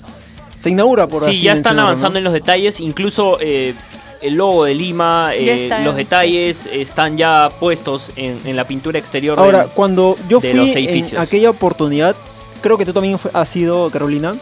se 0.55 0.69
inaugura 0.69 1.05
por 1.05 1.25
Sí, 1.25 1.41
ya 1.41 1.51
están 1.51 1.77
avanzando 1.79 2.17
en 2.17 2.23
los 2.23 2.31
detalles, 2.31 2.79
incluso 2.79 3.37
eh, 3.41 3.73
el 4.21 4.35
logo 4.35 4.63
de 4.63 4.73
Lima, 4.73 5.31
eh, 5.33 5.69
los 5.83 5.97
detalles 5.97 6.65
están 6.71 7.17
ya 7.17 7.49
puestos 7.59 8.13
en, 8.15 8.55
la 8.55 8.65
pintura 8.65 8.97
exterior. 8.97 9.37
Ahora, 9.37 9.65
cuando 9.65 10.15
yo 10.29 10.39
fui 10.39 10.71
en 10.73 11.17
aquella 11.17 11.49
oportunidad, 11.49 12.15
creo 12.61 12.77
que 12.77 12.85
tú 12.85 12.93
también 12.93 13.17
has 13.33 13.49
sido, 13.49 13.89
Carolina, 13.89 14.33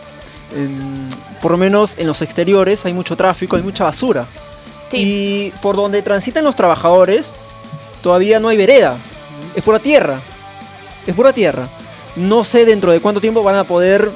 por 1.41 1.51
lo 1.51 1.57
menos 1.57 1.95
en 1.97 2.07
los 2.07 2.21
exteriores 2.21 2.85
hay 2.85 2.93
mucho 2.93 3.15
tráfico, 3.15 3.55
hay 3.55 3.63
mucha 3.63 3.83
basura. 3.83 4.25
Y 4.91 5.51
por 5.61 5.75
donde 5.75 6.01
transitan 6.01 6.43
los 6.43 6.55
trabajadores 6.55 7.31
todavía 8.01 8.39
no 8.39 8.49
hay 8.49 8.57
vereda. 8.57 8.97
Es 9.55 9.63
pura 9.63 9.79
tierra. 9.79 10.19
Es 11.05 11.15
pura 11.15 11.33
tierra. 11.33 11.67
No 12.15 12.43
sé 12.43 12.65
dentro 12.65 12.91
de 12.91 12.99
cuánto 12.99 13.21
tiempo 13.21 13.43
van 13.43 13.55
a 13.55 13.63
poder, 13.63 14.09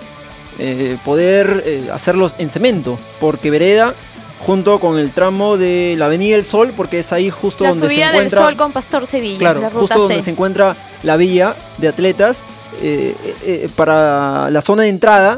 eh, 0.60 0.98
poder 1.06 1.64
eh, 1.66 1.90
hacerlos 1.94 2.36
en 2.38 2.50
cemento. 2.50 2.98
Porque 3.20 3.52
vereda 3.52 3.94
junto 4.40 4.80
con 4.80 4.98
el 4.98 5.12
tramo 5.12 5.58
de 5.58 5.96
la 5.98 6.06
Avenida 6.06 6.36
del 6.36 6.44
Sol, 6.44 6.74
porque 6.76 7.00
es 7.00 7.14
ahí 7.14 7.30
justo 7.30 7.64
donde 7.64 7.90
se 7.90 8.02
encuentra... 8.02 8.20
del 8.20 8.30
Sol 8.50 8.58
con 8.58 8.72
Pastor 8.74 9.08
Sevilla, 9.08 9.40
claro, 9.40 9.70
justo 9.72 10.00
donde 10.00 10.22
se 10.22 10.32
encuentra 10.32 10.76
la 11.04 11.16
vía 11.18 11.56
de 11.78 11.88
atletas. 11.88 12.44
Eh, 12.82 13.70
para 13.76 14.50
la 14.50 14.60
zona 14.60 14.84
de 14.84 14.90
entrada 14.90 15.38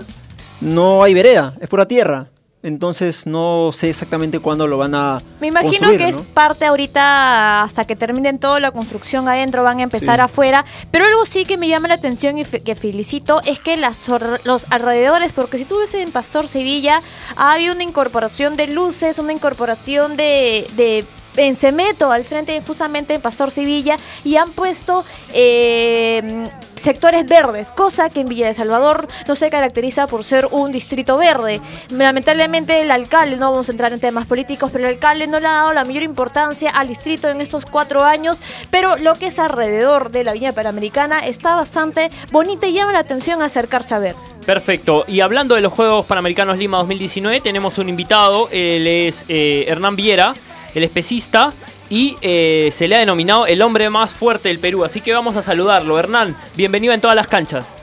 no 0.66 1.04
hay 1.04 1.14
vereda, 1.14 1.54
es 1.62 1.70
pura 1.70 1.88
tierra. 1.88 2.28
Entonces 2.64 3.28
no 3.28 3.70
sé 3.72 3.92
exactamente 3.92 4.40
cuándo 4.40 4.66
lo 4.66 4.80
van 4.80 4.96
a. 4.96 5.22
Me 5.40 5.48
imagino 5.48 5.88
que 5.92 6.10
es 6.10 6.16
parte 6.16 6.66
ahorita 6.66 7.62
hasta 7.62 7.86
que 7.86 7.96
terminen 7.96 8.40
toda 8.40 8.60
la 8.60 8.72
construcción 8.72 9.28
adentro, 9.28 9.62
van 9.62 9.78
a 9.78 9.84
empezar 9.84 10.20
afuera. 10.20 10.66
Pero 10.90 11.06
algo 11.06 11.28
sí 11.28 11.46
que 11.46 11.58
me 11.58 11.68
llama 11.68 11.90
la 11.90 11.94
atención 11.94 12.40
y 12.40 12.44
que 12.44 12.74
felicito 12.74 13.40
es 13.46 13.60
que 13.60 13.78
las, 13.78 14.00
los 14.46 14.66
alrededores, 14.72 15.32
porque 15.32 15.60
si 15.60 15.66
tú 15.66 15.78
ves 15.78 15.94
en 15.94 16.12
Pastor 16.12 16.48
Sevilla, 16.48 17.04
ha 17.36 17.54
habido 17.54 17.76
una 17.76 17.84
incorporación 17.84 18.58
de 18.58 18.66
luces, 18.66 19.20
una 19.20 19.32
incorporación 19.32 20.18
de, 20.18 20.68
de 20.76 21.06
en 21.38 21.56
Cemeto, 21.56 22.12
al 22.12 22.24
frente 22.24 22.62
justamente 22.66 23.14
en 23.14 23.22
Pastor 23.22 23.52
Sevilla, 23.52 23.98
y 24.24 24.38
han 24.38 24.52
puesto 24.52 25.04
eh, 25.34 26.48
sectores 26.86 27.26
verdes, 27.26 27.70
cosa 27.70 28.12
que 28.12 28.22
en 28.22 28.28
Villa 28.28 28.46
de 28.46 28.54
Salvador 28.54 29.08
no 29.28 29.34
se 29.34 29.50
caracteriza 29.50 30.06
por 30.06 30.24
ser 30.24 30.48
un 30.52 30.72
distrito 30.72 31.18
verde. 31.18 31.60
Lamentablemente 31.90 32.80
el 32.82 32.92
alcalde, 32.92 33.38
no 33.38 33.52
vamos 33.52 33.70
a 33.70 33.72
entrar 33.72 33.92
en 33.92 34.00
temas 34.00 34.28
políticos, 34.28 34.70
pero 34.72 34.88
el 34.88 34.94
alcalde 34.94 35.26
no 35.26 35.40
le 35.40 35.48
ha 35.48 35.54
dado 35.54 35.74
la 35.74 35.84
mayor 35.84 36.04
importancia 36.04 36.70
al 36.70 36.88
distrito 36.88 37.28
en 37.30 37.42
estos 37.42 37.66
cuatro 37.66 38.04
años, 38.04 38.38
pero 38.70 38.98
lo 38.98 39.14
que 39.16 39.28
es 39.28 39.40
alrededor 39.40 40.12
de 40.12 40.24
la 40.24 40.34
Villa 40.34 40.54
Panamericana 40.54 41.26
está 41.26 41.56
bastante 41.56 42.12
bonita 42.32 42.68
y 42.68 42.74
llama 42.74 42.94
la 42.94 43.00
atención 43.00 43.42
acercarse 43.42 43.96
a 43.96 44.00
ver. 44.00 44.16
Perfecto. 44.46 45.06
Y 45.08 45.22
hablando 45.22 45.56
de 45.56 45.62
los 45.62 45.74
Juegos 45.74 46.06
Panamericanos 46.06 46.60
Lima 46.60 46.78
2019, 46.78 47.42
tenemos 47.42 47.80
un 47.80 47.90
invitado, 47.90 48.48
él 48.52 48.86
es 48.86 49.26
eh, 49.28 49.66
Hernán 49.68 49.96
Viera, 49.96 50.36
el 50.76 50.84
especista, 50.84 51.54
y 51.90 52.18
eh, 52.22 52.70
se 52.72 52.88
le 52.88 52.96
ha 52.96 53.00
denominado 53.00 53.48
el 53.48 53.62
hombre 53.62 53.90
más 53.90 54.14
fuerte 54.14 54.50
del 54.50 54.60
Perú. 54.60 54.84
Así 54.84 55.02
que 55.02 55.14
vamos 55.14 55.38
a 55.38 55.42
saludarlo. 55.42 55.98
Hernán, 55.98 56.36
bienvenido 56.56 56.94
en 56.94 57.02
todas 57.02 57.16
las 57.16 57.28
canchas. 57.28 57.74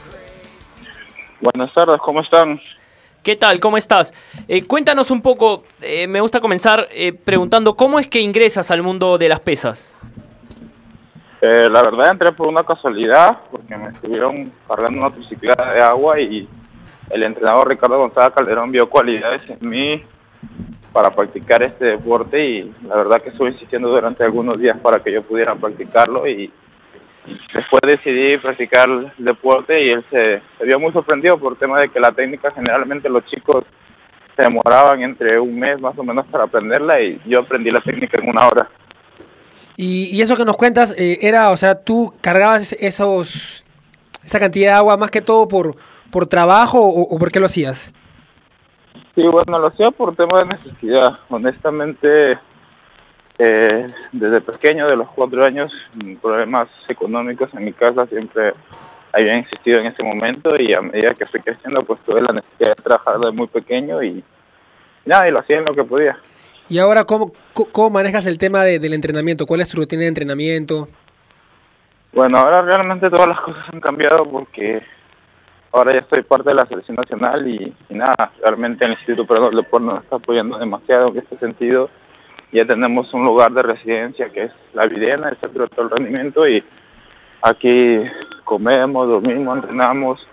Buenas 1.41 1.73
tardes, 1.75 1.97
¿cómo 1.99 2.21
están? 2.21 2.61
¿Qué 3.23 3.37
tal? 3.37 3.61
¿Cómo 3.61 3.77
estás? 3.77 4.13
Eh, 4.47 4.65
cuéntanos 4.67 5.11
un 5.11 5.23
poco, 5.23 5.65
eh, 5.81 6.07
me 6.07 6.21
gusta 6.21 6.41
comenzar 6.41 6.89
preguntando, 7.25 7.75
¿cómo 7.75 7.99
es 7.99 8.09
que 8.09 8.21
ingresas 8.21 8.71
al 8.71 8.83
mundo 8.83 9.19
de 9.19 9.29
las 9.29 9.41
pesas? 9.41 9.89
la 11.43 11.83
verdad 11.83 12.13
entré 12.13 12.31
por 12.31 12.47
una 12.47 12.63
casualidad, 12.63 13.37
porque 13.51 13.77
me 13.77 13.89
estuvieron 13.89 14.53
cargando 14.69 15.01
una 15.01 15.09
bicicleta 15.09 15.73
de 15.73 15.83
agua 15.83 16.21
y 16.21 16.49
el 17.11 17.23
entrenador 17.25 17.69
Ricardo 17.69 17.99
González 17.99 18.33
Calderón 18.33 18.71
vio 18.71 18.89
cualidades 18.89 19.43
en 19.51 19.69
mí 19.69 20.05
para 20.93 21.11
practicar 21.11 21.63
este 21.63 21.87
deporte 21.87 22.45
y 22.45 22.73
la 22.87 22.97
verdad 22.97 23.23
que 23.23 23.31
estuve 23.31 23.51
insistiendo 23.51 23.89
durante 23.89 24.25
algunos 24.25 24.59
días 24.59 24.77
para 24.79 25.03
que 25.03 25.13
yo 25.13 25.23
pudiera 25.23 25.55
practicarlo 25.55 26.27
y, 26.29 26.53
después 27.55 27.81
decidí 27.87 28.37
practicar 28.39 28.91
el 28.91 29.13
deporte 29.17 29.81
y 29.81 29.91
él 29.91 30.05
se, 30.11 30.43
vio 30.65 30.81
muy 30.81 30.93
sorprendido 30.93 31.39
por 31.39 31.53
el 31.53 31.59
tema 31.59 31.81
de 31.81 31.89
que 31.89 32.01
la 32.01 32.11
técnica 32.11 32.51
generalmente 32.51 33.09
los 33.09 33.25
chicos 33.27 33.65
se 34.35 34.43
demoraban 34.43 35.03
entre 35.03 35.39
un 35.39 35.57
mes 35.57 35.81
más 35.81 35.97
o 35.97 36.03
menos 36.03 36.27
para 36.27 36.45
aprenderla 36.45 37.01
y 37.01 37.21
yo 37.25 37.41
aprendí 37.41 37.71
la 37.71 37.81
técnica 37.81 38.19
en 38.19 38.29
una 38.29 38.49
hora. 38.49 38.69
Y, 39.77 40.21
eso 40.21 40.37
que 40.37 40.45
nos 40.45 40.57
cuentas 40.57 40.95
eh, 40.99 41.19
era, 41.23 41.51
o 41.51 41.57
sea, 41.57 41.77
tú 41.77 42.13
cargabas 42.21 42.73
esos 42.73 43.65
esa 44.25 44.41
cantidad 44.41 44.71
de 44.71 44.77
agua 44.77 44.97
más 44.97 45.11
que 45.11 45.23
todo 45.23 45.47
por 45.47 45.77
por 46.11 46.27
trabajo 46.27 46.79
o, 46.81 47.03
o 47.03 47.19
por 47.19 47.33
qué 47.33 47.41
lo 47.41 47.47
hacías? 47.47 47.93
Sí, 49.15 49.23
bueno, 49.27 49.59
lo 49.59 49.67
hacía 49.67 49.91
por 49.91 50.17
tema 50.17 50.41
de 50.41 50.57
necesidad. 50.57 51.19
Honestamente, 51.29 52.39
eh, 53.39 53.87
desde 54.13 54.41
pequeño, 54.41 54.89
de 54.89 54.97
los 54.97 55.09
cuatro 55.11 55.45
años, 55.45 55.71
problemas 56.21 56.69
económicos 56.89 57.53
en 57.55 57.65
mi 57.65 57.73
casa 57.73 58.07
siempre 58.07 58.53
habían 59.13 59.39
existido 59.39 59.81
en 59.81 59.87
ese 59.87 60.03
momento 60.03 60.57
y 60.57 60.73
a 60.73 60.81
medida 60.81 61.13
que 61.13 61.27
fui 61.27 61.41
creciendo, 61.41 61.83
pues 61.85 62.01
tuve 62.01 62.23
la 62.23 62.33
necesidad 62.33 62.77
de 62.77 62.83
trabajar 62.83 63.19
desde 63.19 63.33
muy 63.33 63.47
pequeño 63.47 64.03
y 64.03 64.25
nada, 65.05 65.29
y 65.29 65.31
lo 65.31 65.41
hacía 65.41 65.59
en 65.59 65.67
lo 65.67 65.75
que 65.75 65.85
podía. 65.85 66.19
¿Y 66.69 66.79
ahora 66.79 67.05
cómo, 67.05 67.33
cómo 67.53 67.91
manejas 67.91 68.27
el 68.27 68.39
tema 68.39 68.65
del 68.65 68.95
entrenamiento? 68.95 69.45
¿Cuál 69.45 69.61
es 69.61 69.69
tu 69.69 69.77
rutina 69.77 70.03
de 70.03 70.09
entrenamiento? 70.09 70.89
Bueno, 72.13 72.39
ahora 72.39 72.63
realmente 72.63 73.11
todas 73.11 73.29
las 73.29 73.41
cosas 73.41 73.65
han 73.73 73.81
cambiado 73.81 74.25
porque 74.25 74.83
ahora 75.73 75.93
ya 75.95 76.01
estoy 76.01 76.23
parte 76.23 76.51
de 76.51 76.55
la 76.55 76.67
selección 76.67 76.97
nacional 76.97 77.49
y, 77.49 77.73
nada, 77.89 78.31
realmente 78.45 78.85
el 78.85 78.93
Instituto 78.93 79.27
Perdón 79.27 79.51
del 79.51 79.65
Deporte 79.65 79.87
nos 79.87 80.05
está 80.05 80.17
apoyando 80.17 80.59
demasiado 80.59 81.09
en 81.09 81.19
este 81.19 81.39
sentido. 81.39 81.89
Ya 82.53 82.67
tenemos 82.67 83.13
un 83.15 83.25
lugar 83.25 83.53
de 83.53 83.63
residencia 83.63 84.29
que 84.29 84.45
es 84.45 84.53
la 84.75 84.87
Videna, 84.87 85.31
el 85.31 85.39
Centro 85.39 85.65
de 85.65 85.71
Alto 85.71 85.89
Rendimiento 85.97 86.47
y 86.47 86.63
aquí 87.41 88.03
comemos, 88.45 89.09
dormimos, 89.09 89.57
entrenamos. 89.57 90.29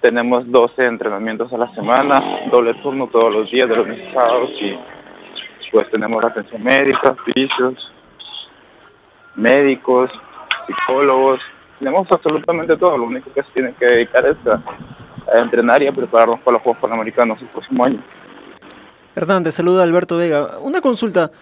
Tenemos 0.00 0.50
12 0.50 0.84
entrenamientos 0.84 1.52
a 1.52 1.58
la 1.58 1.72
semana, 1.74 2.20
doble 2.50 2.74
turno 2.82 3.06
todos 3.06 3.32
los 3.32 3.50
días 3.52 3.68
de 3.68 3.76
los 3.76 3.86
sábados 4.12 4.50
y 4.60 4.76
pues 5.70 5.88
tenemos 5.90 6.24
atención 6.24 6.60
médica, 6.62 7.14
fisios, 7.24 7.92
médicos, 9.36 10.10
psicólogos, 10.66 11.40
tenemos 11.82 12.06
absolutamente 12.12 12.76
todo, 12.76 12.96
lo 12.96 13.04
único 13.06 13.32
que 13.32 13.42
se 13.42 13.48
tiene 13.54 13.74
que 13.74 13.84
dedicar 13.84 14.24
es 14.24 14.36
a, 14.46 15.40
entrenar 15.40 15.82
y 15.82 15.88
a 15.88 15.92
prepararnos 15.92 16.38
para 16.40 16.54
los 16.54 16.62
Juegos 16.62 16.80
Panamericanos 16.80 17.40
el 17.42 17.48
próximo 17.48 17.84
año. 17.84 17.98
Hernán, 19.16 19.42
te 19.42 19.50
saluda 19.50 19.82
Alberto 19.82 20.16
Vega. 20.16 20.58
Una 20.60 20.80
consulta, 20.80 21.32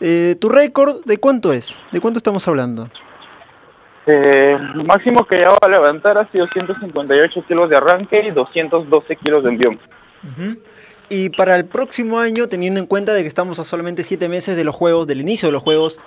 eh, 0.00 0.36
¿tu 0.38 0.50
récord 0.50 1.02
de 1.04 1.16
cuánto 1.16 1.52
es? 1.52 1.80
¿De 1.92 2.00
cuánto 2.00 2.18
estamos 2.18 2.46
hablando? 2.46 2.88
Eh, 4.06 4.58
lo 4.74 4.84
máximo 4.84 5.24
que 5.24 5.36
llevaba 5.36 5.58
a 5.62 5.68
levantar 5.68 6.18
ha 6.18 6.30
sido 6.30 6.46
158 6.46 7.44
kilos 7.48 7.70
de 7.70 7.76
arranque 7.76 8.20
y 8.26 8.30
212 8.32 9.16
kilos 9.16 9.44
de 9.44 9.50
envión. 9.50 9.80
Y 11.08 11.30
para 11.30 11.56
el 11.56 11.64
próximo 11.64 12.18
año, 12.18 12.48
teniendo 12.48 12.80
en 12.80 12.86
cuenta 12.86 13.14
de 13.14 13.22
que 13.22 13.28
estamos 13.28 13.58
a 13.60 13.64
solamente 13.64 14.02
7 14.02 14.28
meses 14.28 14.56
de 14.56 14.64
los 14.64 14.74
Juegos, 14.74 15.06
del 15.06 15.22
inicio 15.22 15.48
de 15.48 15.52
los 15.52 15.62
Juegos, 15.62 15.98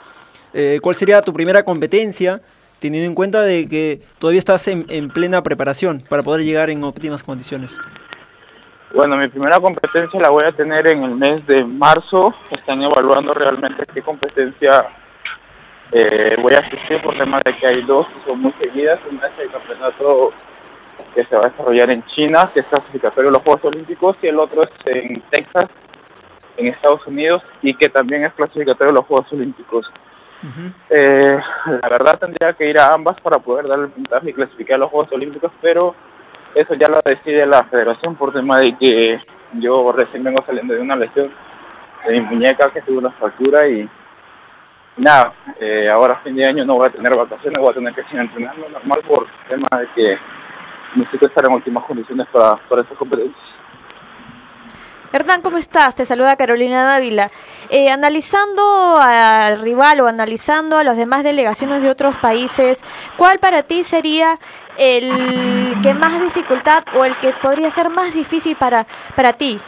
eh, 0.53 0.79
¿cuál 0.83 0.95
sería 0.95 1.21
tu 1.21 1.33
primera 1.33 1.63
competencia? 1.63 2.41
Teniendo 2.79 3.07
en 3.07 3.15
cuenta 3.15 3.41
de 3.41 3.67
que 3.67 4.01
todavía 4.17 4.39
estás 4.39 4.67
en, 4.67 5.09
plena 5.09 5.43
preparación 5.43 6.03
para 6.09 6.23
poder 6.23 6.45
llegar 6.45 6.69
en 6.69 6.83
óptimas 6.83 7.23
condiciones? 7.23 7.77
Bueno, 8.93 9.17
mi 9.17 9.27
primera 9.27 9.59
competencia 9.59 10.19
la 10.19 10.29
voy 10.29 10.45
a 10.45 10.51
tener 10.51 10.87
en 10.87 11.03
el 11.03 11.15
mes 11.15 11.45
de 11.45 11.63
marzo. 11.63 12.33
Están 12.49 12.81
evaluando 12.81 13.33
realmente 13.33 13.85
qué 13.93 14.01
competencia 14.01 14.87
eh, 15.91 16.35
voy 16.41 16.53
a 16.53 16.59
asistir 16.59 17.01
por 17.01 17.17
tema 17.17 17.41
de 17.43 17.55
que 17.55 17.67
hay 17.67 17.81
dos 17.83 18.07
que 18.07 18.25
son 18.25 18.41
muy 18.41 18.53
seguidas. 18.59 18.99
Una 19.09 19.27
es 19.27 19.39
el 19.39 19.51
campeonato 19.51 20.33
que 21.13 21.25
se 21.25 21.35
va 21.35 21.45
a 21.45 21.49
desarrollar 21.49 21.89
en 21.89 22.03
China, 22.05 22.49
que 22.53 22.61
es 22.61 22.65
clasificatorio 22.65 23.29
de 23.29 23.33
los 23.33 23.43
Juegos 23.43 23.65
Olímpicos, 23.65 24.17
y 24.21 24.27
el 24.27 24.39
otro 24.39 24.63
es 24.63 24.69
en 24.85 25.21
Texas, 25.29 25.69
en 26.57 26.67
Estados 26.67 27.05
Unidos, 27.07 27.41
y 27.61 27.73
que 27.73 27.89
también 27.89 28.25
es 28.25 28.33
clasificatorio 28.33 28.93
de 28.93 28.99
los 28.99 29.05
Juegos 29.05 29.31
Olímpicos 29.31 29.91
eh, 30.89 31.39
la 31.81 31.89
verdad 31.89 32.19
tendría 32.19 32.53
que 32.53 32.69
ir 32.69 32.79
a 32.79 32.93
ambas 32.93 33.19
para 33.21 33.39
poder 33.39 33.67
darle 33.67 33.85
el 33.85 33.91
puntaje 33.91 34.29
y 34.29 34.33
clasificar 34.33 34.75
a 34.75 34.79
los 34.79 34.89
Juegos 34.89 35.11
Olímpicos, 35.11 35.51
pero 35.61 35.95
eso 36.55 36.73
ya 36.75 36.87
lo 36.87 37.01
decide 37.03 37.45
la 37.45 37.63
federación 37.65 38.15
por 38.15 38.33
tema 38.33 38.59
de 38.59 38.75
que 38.77 39.21
yo 39.53 39.91
recién 39.91 40.23
vengo 40.23 40.43
saliendo 40.45 40.73
de 40.73 40.81
una 40.81 40.95
lesión 40.95 41.31
de 42.05 42.11
mi 42.13 42.21
muñeca 42.21 42.71
que 42.71 42.81
tuve 42.81 42.99
una 42.99 43.11
fractura 43.11 43.67
y 43.67 43.89
nada, 44.97 45.33
eh, 45.59 45.89
ahora 45.89 46.21
fin 46.23 46.35
de 46.35 46.45
año 46.45 46.65
no 46.65 46.75
voy 46.75 46.87
a 46.87 46.91
tener 46.91 47.15
vacaciones, 47.15 47.59
voy 47.59 47.71
a 47.71 47.75
tener 47.75 47.93
que 47.93 48.03
seguir 48.03 48.21
entrenando 48.21 48.69
normal 48.69 49.01
por 49.07 49.27
tema 49.47 49.67
de 49.79 49.87
que 49.95 50.17
necesito 50.95 51.27
estar 51.27 51.45
en 51.45 51.53
últimas 51.53 51.83
condiciones 51.85 52.27
para, 52.31 52.55
para 52.67 52.81
esas 52.81 52.97
competencias. 52.97 53.58
Hernán, 55.11 55.41
¿cómo 55.41 55.57
estás? 55.57 55.95
Te 55.95 56.05
saluda 56.05 56.35
Carolina 56.35 56.83
Dávila. 56.83 57.31
Eh, 57.71 57.89
analizando 57.89 58.61
al 59.01 59.59
rival 59.59 60.01
o 60.01 60.07
analizando 60.07 60.77
a 60.77 60.83
las 60.83 60.97
demás 60.97 61.23
delegaciones 61.23 61.81
de 61.81 61.89
otros 61.89 62.15
países, 62.17 62.83
¿cuál 63.17 63.39
para 63.39 63.63
ti 63.63 63.83
sería 63.83 64.37
el 64.77 65.81
que 65.81 65.95
más 65.95 66.21
dificultad 66.21 66.83
o 66.95 67.05
el 67.05 67.17
que 67.17 67.33
podría 67.41 67.71
ser 67.71 67.89
más 67.89 68.13
difícil 68.13 68.55
para, 68.55 68.85
para 69.15 69.33
ti? 69.33 69.59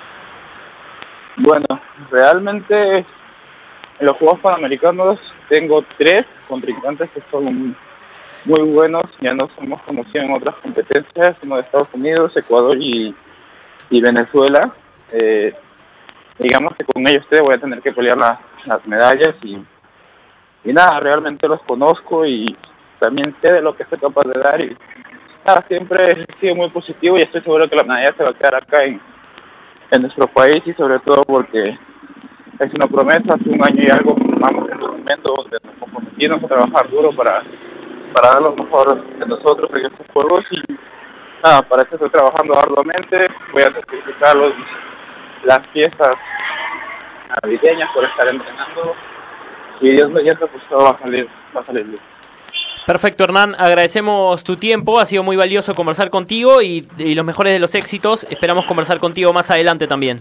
Bueno, 1.37 1.65
realmente 2.11 2.97
en 2.97 4.05
los 4.05 4.17
Juegos 4.17 4.41
Panamericanos 4.41 5.19
tengo 5.49 5.83
tres 5.97 6.27
contrincantes 6.47 7.09
que 7.09 7.23
son 7.31 7.75
muy 8.45 8.61
buenos, 8.61 9.05
ya 9.21 9.33
nos 9.33 9.49
hemos 9.57 9.81
conocido 9.83 10.23
en 10.23 10.33
otras 10.33 10.55
competencias, 10.57 11.35
como 11.39 11.55
de 11.55 11.61
Estados 11.63 11.89
Unidos, 11.93 12.37
Ecuador 12.37 12.77
y, 12.79 13.15
y 13.89 14.01
Venezuela 14.01 14.71
eh, 15.13 15.53
digamos 16.39 16.75
que 16.75 16.85
con 16.85 17.07
ellos 17.07 17.25
voy 17.41 17.55
a 17.55 17.59
tener 17.59 17.81
que 17.81 17.91
pelear 17.91 18.17
las 18.17 18.87
medallas 18.87 19.35
y, 19.43 19.57
y 20.63 20.73
nada, 20.73 20.99
realmente 20.99 21.47
los 21.47 21.61
conozco 21.63 22.25
y 22.25 22.55
también 22.99 23.35
sé 23.41 23.53
de 23.53 23.61
lo 23.61 23.75
que 23.75 23.85
soy 23.85 23.99
capaz 23.99 24.23
de 24.27 24.39
dar 24.39 24.61
y 24.61 24.75
nada, 25.45 25.63
siempre 25.67 26.07
he 26.07 26.39
sido 26.39 26.55
muy 26.55 26.69
positivo 26.69 27.17
y 27.17 27.21
estoy 27.21 27.41
seguro 27.41 27.69
que 27.69 27.75
la 27.75 27.83
medalla 27.83 28.13
se 28.15 28.23
va 28.23 28.29
a 28.29 28.33
quedar 28.33 28.55
acá 28.55 28.83
en, 28.83 29.01
en 29.91 30.01
nuestro 30.01 30.27
país 30.27 30.61
y 30.65 30.73
sobre 30.73 30.99
todo 30.99 31.23
porque 31.25 31.77
es 32.59 32.73
una 32.75 32.87
promesa, 32.87 33.33
hace 33.33 33.49
un 33.49 33.63
año 33.63 33.81
y 33.83 33.91
algo 33.91 34.15
formamos 34.15 34.69
en 34.69 34.83
un 34.83 34.91
momento 34.99 35.33
donde 35.35 35.57
nos 35.63 35.75
comprometimos 35.79 36.43
a 36.43 36.47
trabajar 36.47 36.89
duro 36.89 37.11
para, 37.15 37.41
para 38.13 38.27
dar 38.29 38.41
lo 38.41 38.55
mejor 38.55 39.03
de 39.17 39.25
nosotros 39.25 39.69
en 39.73 39.85
estos 39.85 40.07
juegos 40.13 40.45
y 40.51 40.61
nada, 41.43 41.61
para 41.63 41.83
eso 41.83 41.95
estoy 41.95 42.09
trabajando 42.09 42.57
arduamente, 42.57 43.27
voy 43.51 43.63
a 43.63 43.73
certificar 43.73 44.35
los 44.35 44.53
las 45.43 45.59
piezas 45.67 46.11
navideñas 47.43 47.89
por 47.93 48.05
estar 48.05 48.27
entrenando 48.27 48.95
y 49.79 49.91
Dios 49.91 50.09
mediante 50.11 50.45
pues 50.47 50.63
todo 50.69 50.83
va 50.83 50.89
a 50.91 50.99
salir, 50.99 51.27
va 51.55 51.61
a 51.61 51.65
salir 51.65 51.85
bien. 51.85 52.01
Perfecto, 52.85 53.23
Hernán. 53.23 53.55
Agradecemos 53.57 54.43
tu 54.43 54.57
tiempo. 54.57 54.99
Ha 54.99 55.05
sido 55.05 55.23
muy 55.23 55.35
valioso 55.35 55.75
conversar 55.75 56.09
contigo 56.09 56.61
y, 56.61 56.87
y, 56.97 57.15
los 57.15 57.25
mejores 57.25 57.53
de 57.53 57.59
los 57.59 57.75
éxitos. 57.75 58.25
Esperamos 58.29 58.65
conversar 58.65 58.99
contigo 58.99 59.31
más 59.33 59.51
adelante 59.51 59.87
también. 59.87 60.19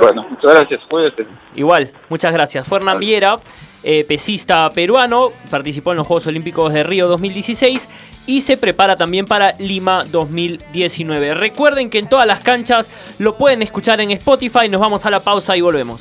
Bueno, 0.00 0.26
muchas 0.28 0.54
gracias, 0.54 0.80
cuídate. 0.88 1.26
Igual, 1.54 1.90
muchas 2.08 2.32
gracias. 2.32 2.68
Fernán 2.68 2.98
Viera, 2.98 3.36
eh, 3.82 4.04
pesista 4.06 4.70
peruano, 4.70 5.30
participó 5.50 5.92
en 5.92 5.98
los 5.98 6.06
Juegos 6.06 6.26
Olímpicos 6.26 6.72
de 6.72 6.84
Río 6.84 7.08
2016 7.08 7.88
y 8.26 8.40
se 8.40 8.56
prepara 8.56 8.96
también 8.96 9.26
para 9.26 9.52
Lima 9.58 10.04
2019. 10.04 11.34
Recuerden 11.34 11.90
que 11.90 11.98
en 11.98 12.08
todas 12.08 12.26
las 12.26 12.40
canchas 12.40 12.90
lo 13.18 13.36
pueden 13.36 13.62
escuchar 13.62 14.00
en 14.00 14.10
Spotify. 14.12 14.68
Nos 14.68 14.80
vamos 14.80 15.04
a 15.06 15.10
la 15.10 15.20
pausa 15.20 15.56
y 15.56 15.60
volvemos. 15.60 16.00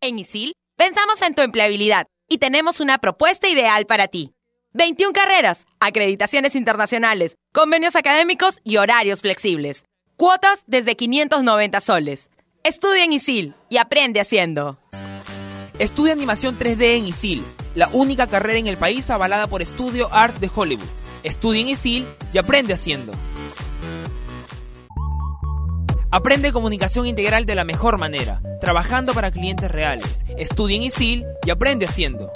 En 0.00 0.20
ISIL 0.20 0.52
pensamos 0.76 1.20
en 1.22 1.34
tu 1.34 1.42
empleabilidad 1.42 2.06
y 2.28 2.38
tenemos 2.38 2.78
una 2.78 2.98
propuesta 2.98 3.48
ideal 3.48 3.86
para 3.86 4.06
ti. 4.06 4.35
21 4.76 5.14
carreras, 5.14 5.66
acreditaciones 5.80 6.54
internacionales, 6.54 7.38
convenios 7.54 7.96
académicos 7.96 8.60
y 8.62 8.76
horarios 8.76 9.22
flexibles. 9.22 9.86
Cuotas 10.18 10.64
desde 10.66 10.96
590 10.96 11.80
soles. 11.80 12.28
Estudia 12.62 13.04
en 13.04 13.14
ISIL 13.14 13.54
y 13.70 13.78
aprende 13.78 14.20
haciendo. 14.20 14.78
Estudia 15.78 16.12
animación 16.12 16.58
3D 16.58 16.98
en 16.98 17.06
ISIL, 17.06 17.42
la 17.74 17.88
única 17.94 18.26
carrera 18.26 18.58
en 18.58 18.66
el 18.66 18.76
país 18.76 19.08
avalada 19.08 19.46
por 19.46 19.62
Estudio 19.62 20.12
Art 20.12 20.36
de 20.40 20.50
Hollywood. 20.54 20.88
Estudia 21.22 21.62
en 21.62 21.68
ISIL 21.68 22.06
y 22.34 22.38
aprende 22.38 22.74
haciendo. 22.74 23.12
Aprende 26.10 26.52
comunicación 26.52 27.06
integral 27.06 27.46
de 27.46 27.54
la 27.54 27.64
mejor 27.64 27.96
manera, 27.96 28.42
trabajando 28.60 29.14
para 29.14 29.30
clientes 29.30 29.70
reales. 29.70 30.26
Estudia 30.36 30.76
en 30.76 30.82
ISIL 30.82 31.24
y 31.46 31.50
aprende 31.50 31.86
haciendo. 31.86 32.30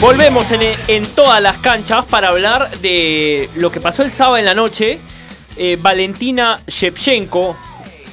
Volvemos 0.00 0.52
en, 0.52 0.60
en, 0.86 1.06
todas 1.06 1.42
las 1.42 1.58
canchas 1.58 2.04
para 2.04 2.28
hablar 2.28 2.70
de 2.78 3.50
lo 3.56 3.72
que 3.72 3.80
pasó 3.80 4.04
el 4.04 4.12
sábado 4.12 4.36
en 4.36 4.44
la 4.44 4.54
noche. 4.54 5.00
Eh, 5.56 5.76
Valentina 5.80 6.60
Shevchenko, 6.68 7.56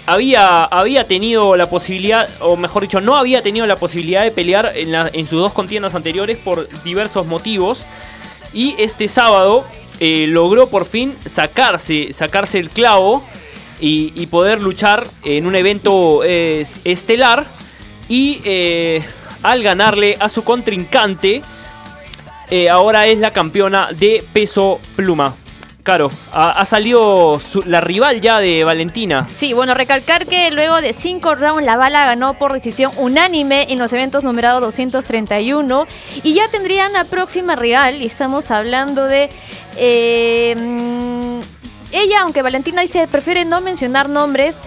había, 0.07 0.63
había 0.63 1.05
tenido 1.05 1.55
la 1.55 1.69
posibilidad, 1.69 2.27
o 2.39 2.55
mejor 2.55 2.81
dicho, 2.81 3.01
no 3.01 3.15
había 3.15 3.43
tenido 3.43 3.67
la 3.67 3.75
posibilidad 3.75 4.23
de 4.23 4.31
pelear 4.31 4.73
en, 4.75 5.27
sus 5.27 5.39
dos 5.39 5.53
contiendas 5.53 5.93
anteriores 5.93 6.37
por 6.37 6.67
diversos 6.83 7.27
motivos. 7.27 7.85
Y 8.51 8.73
este 8.79 9.07
sábado 9.07 9.63
eh, 9.99 10.25
logró 10.27 10.71
por 10.71 10.85
fin 10.85 11.15
sacarse, 11.27 12.11
sacarse 12.13 12.57
el 12.57 12.71
clavo 12.71 13.23
y, 13.79 14.25
poder 14.25 14.59
luchar 14.59 15.05
en 15.23 15.45
un 15.45 15.55
evento 15.55 16.23
estelar. 16.23 17.45
Y 18.09 18.41
eh, 18.43 19.03
al 19.43 19.61
ganarle 19.61 20.17
a 20.19 20.29
su 20.29 20.43
contrincante, 20.43 21.43
eh, 22.49 22.69
ahora 22.69 23.07
es 23.07 23.19
la 23.19 23.31
campeona 23.31 23.89
de 23.91 24.23
peso 24.33 24.79
pluma. 24.95 25.33
Claro, 25.85 26.09
ha, 26.33 26.65
salido 26.65 27.39
la 27.67 27.79
rival 27.79 28.19
ya 28.19 28.39
de 28.39 28.63
Valentina. 28.63 29.29
Sí, 29.37 29.53
bueno, 29.53 29.75
recalcar 29.75 30.25
que 30.25 30.49
luego 30.49 30.81
de 30.81 30.93
cinco 30.93 31.35
rounds 31.35 31.63
la 31.63 31.77
bala 31.77 32.03
ganó 32.05 32.33
por 32.33 32.53
decisión 32.53 32.91
unánime 32.97 33.67
en 33.69 33.77
los 33.77 33.93
eventos 33.93 34.23
numerados 34.23 34.61
231 34.61 35.85
y 36.23 36.33
ya 36.33 36.47
tendrían 36.47 36.91
la 36.91 37.03
próxima 37.03 37.55
rival 37.55 38.01
y 38.01 38.07
estamos 38.07 38.49
hablando 38.49 39.05
de... 39.05 39.29
Eh, 39.77 40.55
mm, 40.57 41.41
ella, 41.91 42.21
aunque 42.21 42.41
Valentina 42.41 42.81
dice 42.81 43.07
prefiere 43.07 43.45
no 43.45 43.61
mencionar 43.61 44.09
nombres, 44.09 44.57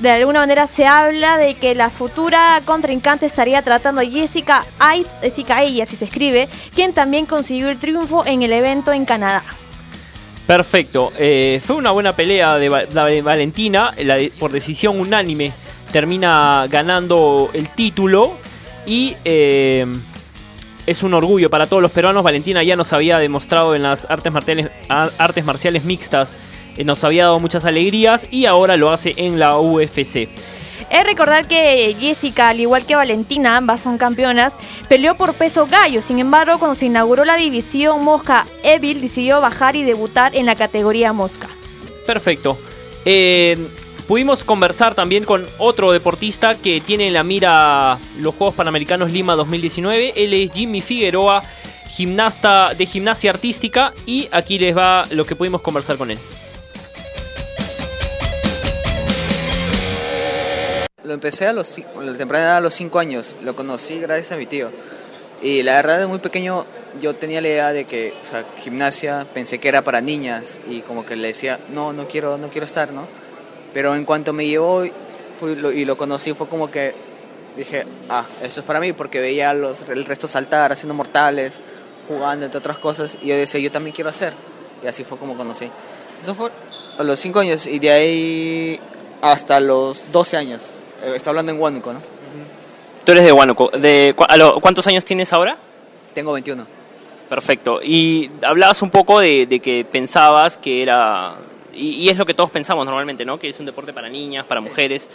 de 0.00 0.10
alguna 0.10 0.40
manera 0.40 0.66
se 0.66 0.86
habla 0.86 1.38
de 1.38 1.54
que 1.54 1.74
la 1.74 1.90
futura 1.90 2.60
contrincante 2.64 3.26
estaría 3.26 3.62
tratando 3.62 4.00
a 4.00 4.04
Jessica, 4.04 4.64
Ay, 4.78 5.06
Jessica 5.22 5.58
si 5.86 5.96
se 5.96 6.04
escribe, 6.04 6.48
quien 6.74 6.92
también 6.92 7.26
consiguió 7.26 7.68
el 7.68 7.78
triunfo 7.78 8.24
en 8.26 8.42
el 8.42 8.52
evento 8.52 8.92
en 8.92 9.04
Canadá. 9.04 9.42
Perfecto. 10.46 11.12
Eh, 11.16 11.60
fue 11.64 11.76
una 11.76 11.90
buena 11.90 12.14
pelea 12.14 12.56
de, 12.56 13.22
Valentina. 13.22 13.94
por 14.38 14.52
decisión 14.52 15.00
unánime 15.00 15.52
termina 15.90 16.66
ganando 16.68 17.50
el 17.54 17.68
título. 17.68 18.32
Y 18.86 19.16
eh, 19.24 19.86
es 20.86 21.02
un 21.02 21.14
orgullo 21.14 21.48
para 21.48 21.66
todos 21.66 21.82
los 21.82 21.92
peruanos. 21.92 22.22
Valentina 22.22 22.62
ya 22.62 22.76
nos 22.76 22.92
había 22.92 23.18
demostrado 23.18 23.74
en 23.74 23.82
las 23.82 24.06
artes 24.10 25.44
marciales 25.44 25.84
mixtas. 25.84 26.36
Eh, 26.76 26.84
nos 26.84 27.04
había 27.04 27.24
dado 27.24 27.40
muchas 27.40 27.64
alegrías 27.64 28.26
y 28.30 28.46
ahora 28.46 28.76
lo 28.76 28.90
hace 28.90 29.14
en 29.16 29.38
la 29.38 29.58
UFC. 29.58 30.28
Es 30.90 31.04
recordar 31.04 31.48
que 31.48 31.96
Jessica, 31.98 32.50
al 32.50 32.60
igual 32.60 32.84
que 32.84 32.94
Valentina, 32.94 33.56
ambas 33.56 33.80
son 33.80 33.98
campeonas, 33.98 34.54
peleó 34.88 35.16
por 35.16 35.34
peso 35.34 35.66
gallo. 35.66 36.02
Sin 36.02 36.18
embargo, 36.18 36.58
cuando 36.58 36.74
se 36.74 36.86
inauguró 36.86 37.24
la 37.24 37.36
división 37.36 38.04
Mosca, 38.04 38.46
Evil 38.62 39.00
decidió 39.00 39.40
bajar 39.40 39.76
y 39.76 39.82
debutar 39.82 40.36
en 40.36 40.46
la 40.46 40.56
categoría 40.56 41.12
Mosca. 41.12 41.48
Perfecto. 42.06 42.58
Eh, 43.04 43.68
pudimos 44.06 44.44
conversar 44.44 44.94
también 44.94 45.24
con 45.24 45.46
otro 45.58 45.90
deportista 45.90 46.54
que 46.54 46.80
tiene 46.80 47.06
en 47.06 47.14
la 47.14 47.24
mira 47.24 47.98
los 48.18 48.34
Juegos 48.34 48.54
Panamericanos 48.54 49.10
Lima 49.10 49.34
2019. 49.34 50.12
Él 50.16 50.34
es 50.34 50.52
Jimmy 50.52 50.80
Figueroa, 50.80 51.42
gimnasta 51.88 52.74
de 52.74 52.86
gimnasia 52.86 53.30
artística. 53.30 53.94
Y 54.06 54.28
aquí 54.30 54.58
les 54.58 54.76
va 54.76 55.04
lo 55.10 55.24
que 55.24 55.34
pudimos 55.34 55.62
conversar 55.62 55.96
con 55.96 56.10
él. 56.10 56.18
Lo 61.04 61.12
empecé 61.12 61.46
a 61.46 61.52
los, 61.52 61.80
la 62.00 62.14
temprana 62.14 62.56
a 62.56 62.60
los 62.60 62.74
5 62.74 62.98
años, 62.98 63.36
lo 63.42 63.54
conocí 63.54 64.00
gracias 64.00 64.32
a 64.32 64.36
mi 64.36 64.46
tío. 64.46 64.70
Y 65.42 65.62
la 65.62 65.74
verdad, 65.74 65.98
de 65.98 66.06
muy 66.06 66.18
pequeño 66.18 66.64
yo 67.00 67.14
tenía 67.14 67.40
la 67.40 67.48
idea 67.48 67.72
de 67.72 67.84
que, 67.84 68.14
o 68.22 68.24
sea, 68.24 68.44
gimnasia, 68.58 69.26
pensé 69.34 69.58
que 69.58 69.68
era 69.68 69.82
para 69.82 70.00
niñas 70.00 70.58
y 70.68 70.80
como 70.80 71.04
que 71.04 71.16
le 71.16 71.28
decía, 71.28 71.58
no, 71.68 71.92
no 71.92 72.08
quiero, 72.08 72.38
no 72.38 72.48
quiero 72.48 72.64
estar, 72.64 72.92
¿no? 72.92 73.06
Pero 73.74 73.94
en 73.94 74.04
cuanto 74.04 74.32
me 74.32 74.46
llevó 74.46 74.84
y 74.84 75.84
lo 75.84 75.96
conocí, 75.96 76.32
fue 76.32 76.48
como 76.48 76.70
que 76.70 76.94
dije, 77.56 77.84
ah, 78.08 78.24
eso 78.42 78.60
es 78.60 78.66
para 78.66 78.80
mí, 78.80 78.92
porque 78.92 79.20
veía 79.20 79.52
los, 79.52 79.82
el 79.88 80.04
resto 80.04 80.26
saltar, 80.26 80.72
haciendo 80.72 80.94
mortales, 80.94 81.60
jugando, 82.08 82.46
entre 82.46 82.58
otras 82.58 82.78
cosas, 82.78 83.18
y 83.20 83.28
yo 83.28 83.36
decía, 83.36 83.60
yo 83.60 83.70
también 83.70 83.94
quiero 83.94 84.10
hacer. 84.10 84.32
Y 84.82 84.86
así 84.86 85.04
fue 85.04 85.18
como 85.18 85.36
conocí. 85.36 85.70
Eso 86.22 86.34
fue 86.34 86.50
a 86.98 87.02
los 87.02 87.18
5 87.20 87.40
años 87.40 87.66
y 87.66 87.78
de 87.78 87.90
ahí 87.90 88.80
hasta 89.20 89.60
los 89.60 90.10
12 90.12 90.36
años. 90.36 90.78
Eh, 91.04 91.12
está 91.16 91.30
hablando 91.30 91.52
en 91.52 91.60
Huánuco, 91.60 91.92
¿no? 91.92 92.00
Tú 93.04 93.12
eres 93.12 93.24
de 93.24 93.32
Huánuco. 93.32 93.68
De, 93.68 94.14
¿Cuántos 94.60 94.86
años 94.86 95.04
tienes 95.04 95.32
ahora? 95.32 95.56
Tengo 96.14 96.32
21. 96.32 96.66
Perfecto. 97.28 97.80
Y 97.82 98.30
hablabas 98.42 98.80
un 98.82 98.90
poco 98.90 99.20
de, 99.20 99.60
que 99.62 99.84
pensabas 99.90 100.56
que 100.56 100.82
era... 100.82 101.34
Y, 101.74 102.08
es 102.08 102.16
lo 102.16 102.24
que 102.24 102.34
todos 102.34 102.50
pensamos 102.50 102.86
normalmente, 102.86 103.24
¿no? 103.24 103.38
Que 103.38 103.48
es 103.48 103.58
un 103.60 103.66
deporte 103.66 103.92
para 103.92 104.08
niñas, 104.08 104.46
para 104.46 104.60
mujeres. 104.60 105.10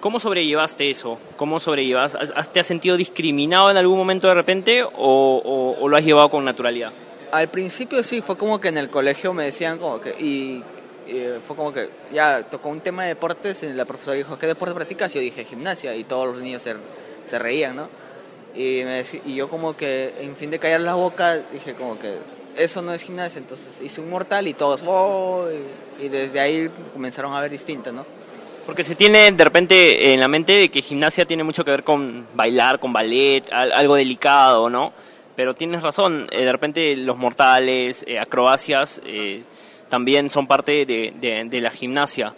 ¿Cómo 0.00 0.18
sobrellevaste 0.18 0.90
eso? 0.90 1.18
¿Cómo 1.36 1.60
sobrellevas? 1.60 2.18
¿Te 2.52 2.60
has 2.60 2.66
sentido 2.66 2.96
discriminado 2.96 3.70
en 3.70 3.76
algún 3.76 3.96
momento 3.96 4.26
de 4.26 4.34
repente 4.34 4.82
o, 4.82 5.76
o, 5.80 5.88
lo 5.88 5.96
has 5.96 6.04
llevado 6.04 6.28
con 6.28 6.44
naturalidad? 6.44 6.92
Al 7.30 7.48
principio 7.48 8.02
sí, 8.02 8.20
fue 8.20 8.36
como 8.36 8.60
que 8.60 8.68
en 8.68 8.78
el 8.78 8.90
colegio 8.90 9.32
me 9.32 9.44
decían 9.44 9.78
como 9.78 10.00
que, 10.00 10.10
y 10.10 10.62
fue 11.40 11.56
como 11.56 11.72
que 11.72 11.90
ya 12.12 12.42
tocó 12.44 12.68
un 12.68 12.80
tema 12.80 13.02
de 13.02 13.10
deportes 13.10 13.62
y 13.62 13.72
la 13.72 13.84
profesora 13.84 14.16
dijo, 14.16 14.38
¿qué 14.38 14.46
deporte 14.46 14.74
practicas? 14.74 15.14
Y 15.14 15.18
yo 15.18 15.22
dije, 15.22 15.44
gimnasia, 15.44 15.94
y 15.94 16.04
todos 16.04 16.26
los 16.34 16.42
niños 16.42 16.62
se, 16.62 16.74
se 17.24 17.38
reían, 17.38 17.76
¿no? 17.76 17.88
Y, 18.54 18.82
me 18.84 19.02
y 19.24 19.34
yo 19.34 19.48
como 19.48 19.76
que, 19.76 20.14
en 20.20 20.36
fin 20.36 20.50
de 20.50 20.58
callar 20.58 20.82
la 20.82 20.94
boca, 20.94 21.36
dije 21.52 21.74
como 21.74 21.98
que 21.98 22.16
eso 22.56 22.82
no 22.82 22.92
es 22.92 23.02
gimnasia, 23.02 23.38
entonces 23.38 23.80
hice 23.80 24.00
un 24.00 24.10
mortal 24.10 24.46
y 24.46 24.54
todos, 24.54 24.82
¡oh! 24.86 25.48
y, 25.98 26.08
desde 26.08 26.40
ahí 26.40 26.70
comenzaron 26.92 27.34
a 27.34 27.40
ver 27.40 27.50
distinto, 27.50 27.92
¿no? 27.92 28.04
Porque 28.66 28.84
se 28.84 28.94
tiene 28.94 29.32
de 29.32 29.44
repente 29.44 30.12
en 30.12 30.20
la 30.20 30.28
mente 30.28 30.52
de 30.52 30.68
que 30.68 30.82
gimnasia 30.82 31.24
tiene 31.24 31.42
mucho 31.42 31.64
que 31.64 31.70
ver 31.70 31.82
con 31.82 32.26
bailar, 32.34 32.78
con 32.78 32.92
ballet, 32.92 33.42
algo 33.52 33.96
delicado, 33.96 34.68
¿no? 34.68 34.92
Pero 35.34 35.54
tienes 35.54 35.82
razón, 35.82 36.28
eh, 36.30 36.44
de 36.44 36.52
repente 36.52 36.94
los 36.96 37.16
mortales, 37.16 38.04
eh, 38.06 38.18
acrobacias, 38.18 39.00
eh, 39.04 39.42
también 39.92 40.30
son 40.30 40.46
parte 40.46 40.86
de, 40.86 41.60
la 41.60 41.70
gimnasia. 41.70 42.34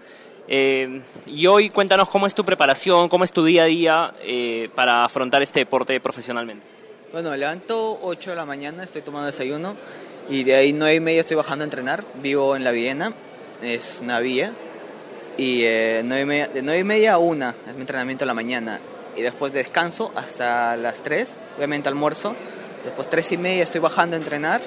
Eh, 0.48 1.00
y 1.26 1.46
hoy 1.46 1.70
cuéntanos 1.70 2.08
cómo 2.08 2.26
es 2.26 2.34
tu 2.34 2.44
preparación, 2.44 3.08
cómo 3.08 3.22
es 3.22 3.30
tu 3.30 3.44
día 3.44 3.62
a 3.62 3.66
día 3.66 4.14
eh, 4.22 4.68
para 4.74 5.04
afrontar 5.04 5.40
este 5.40 5.60
deporte 5.60 6.00
profesionalmente. 6.00 6.66
Bueno, 7.12 7.30
me 7.30 7.38
levanto 7.38 8.00
8 8.02 8.30
de 8.30 8.36
la 8.36 8.44
mañana, 8.44 8.82
estoy 8.82 9.02
tomando 9.02 9.26
desayuno 9.26 9.76
y 10.28 10.42
de 10.42 10.56
ahí 10.56 10.72
9 10.72 10.96
y 10.96 11.00
media 11.00 11.20
estoy 11.20 11.36
bajando 11.36 11.62
a 11.62 11.66
entrenar. 11.66 12.02
Vivo 12.20 12.56
en 12.56 12.64
La 12.64 12.72
Viena, 12.72 13.14
es 13.62 14.00
una 14.02 14.18
vía. 14.18 14.50
Y 15.38 15.62
eh, 15.62 16.02
de 16.02 16.60
9 16.60 16.78
y 16.80 16.84
media 16.84 17.12
a 17.12 17.18
1 17.18 17.54
es 17.68 17.74
mi 17.76 17.82
entrenamiento 17.82 18.24
en 18.24 18.28
la 18.28 18.34
mañana. 18.34 18.80
Y 19.16 19.22
después 19.22 19.52
descanso 19.52 20.10
hasta 20.16 20.76
las 20.76 21.04
3, 21.04 21.38
obviamente 21.56 21.88
almuerzo. 21.88 22.34
Después 22.84 23.08
3 23.08 23.30
y 23.30 23.38
media 23.38 23.62
estoy 23.62 23.80
bajando 23.80 24.16
a 24.16 24.18
entrenar 24.18 24.60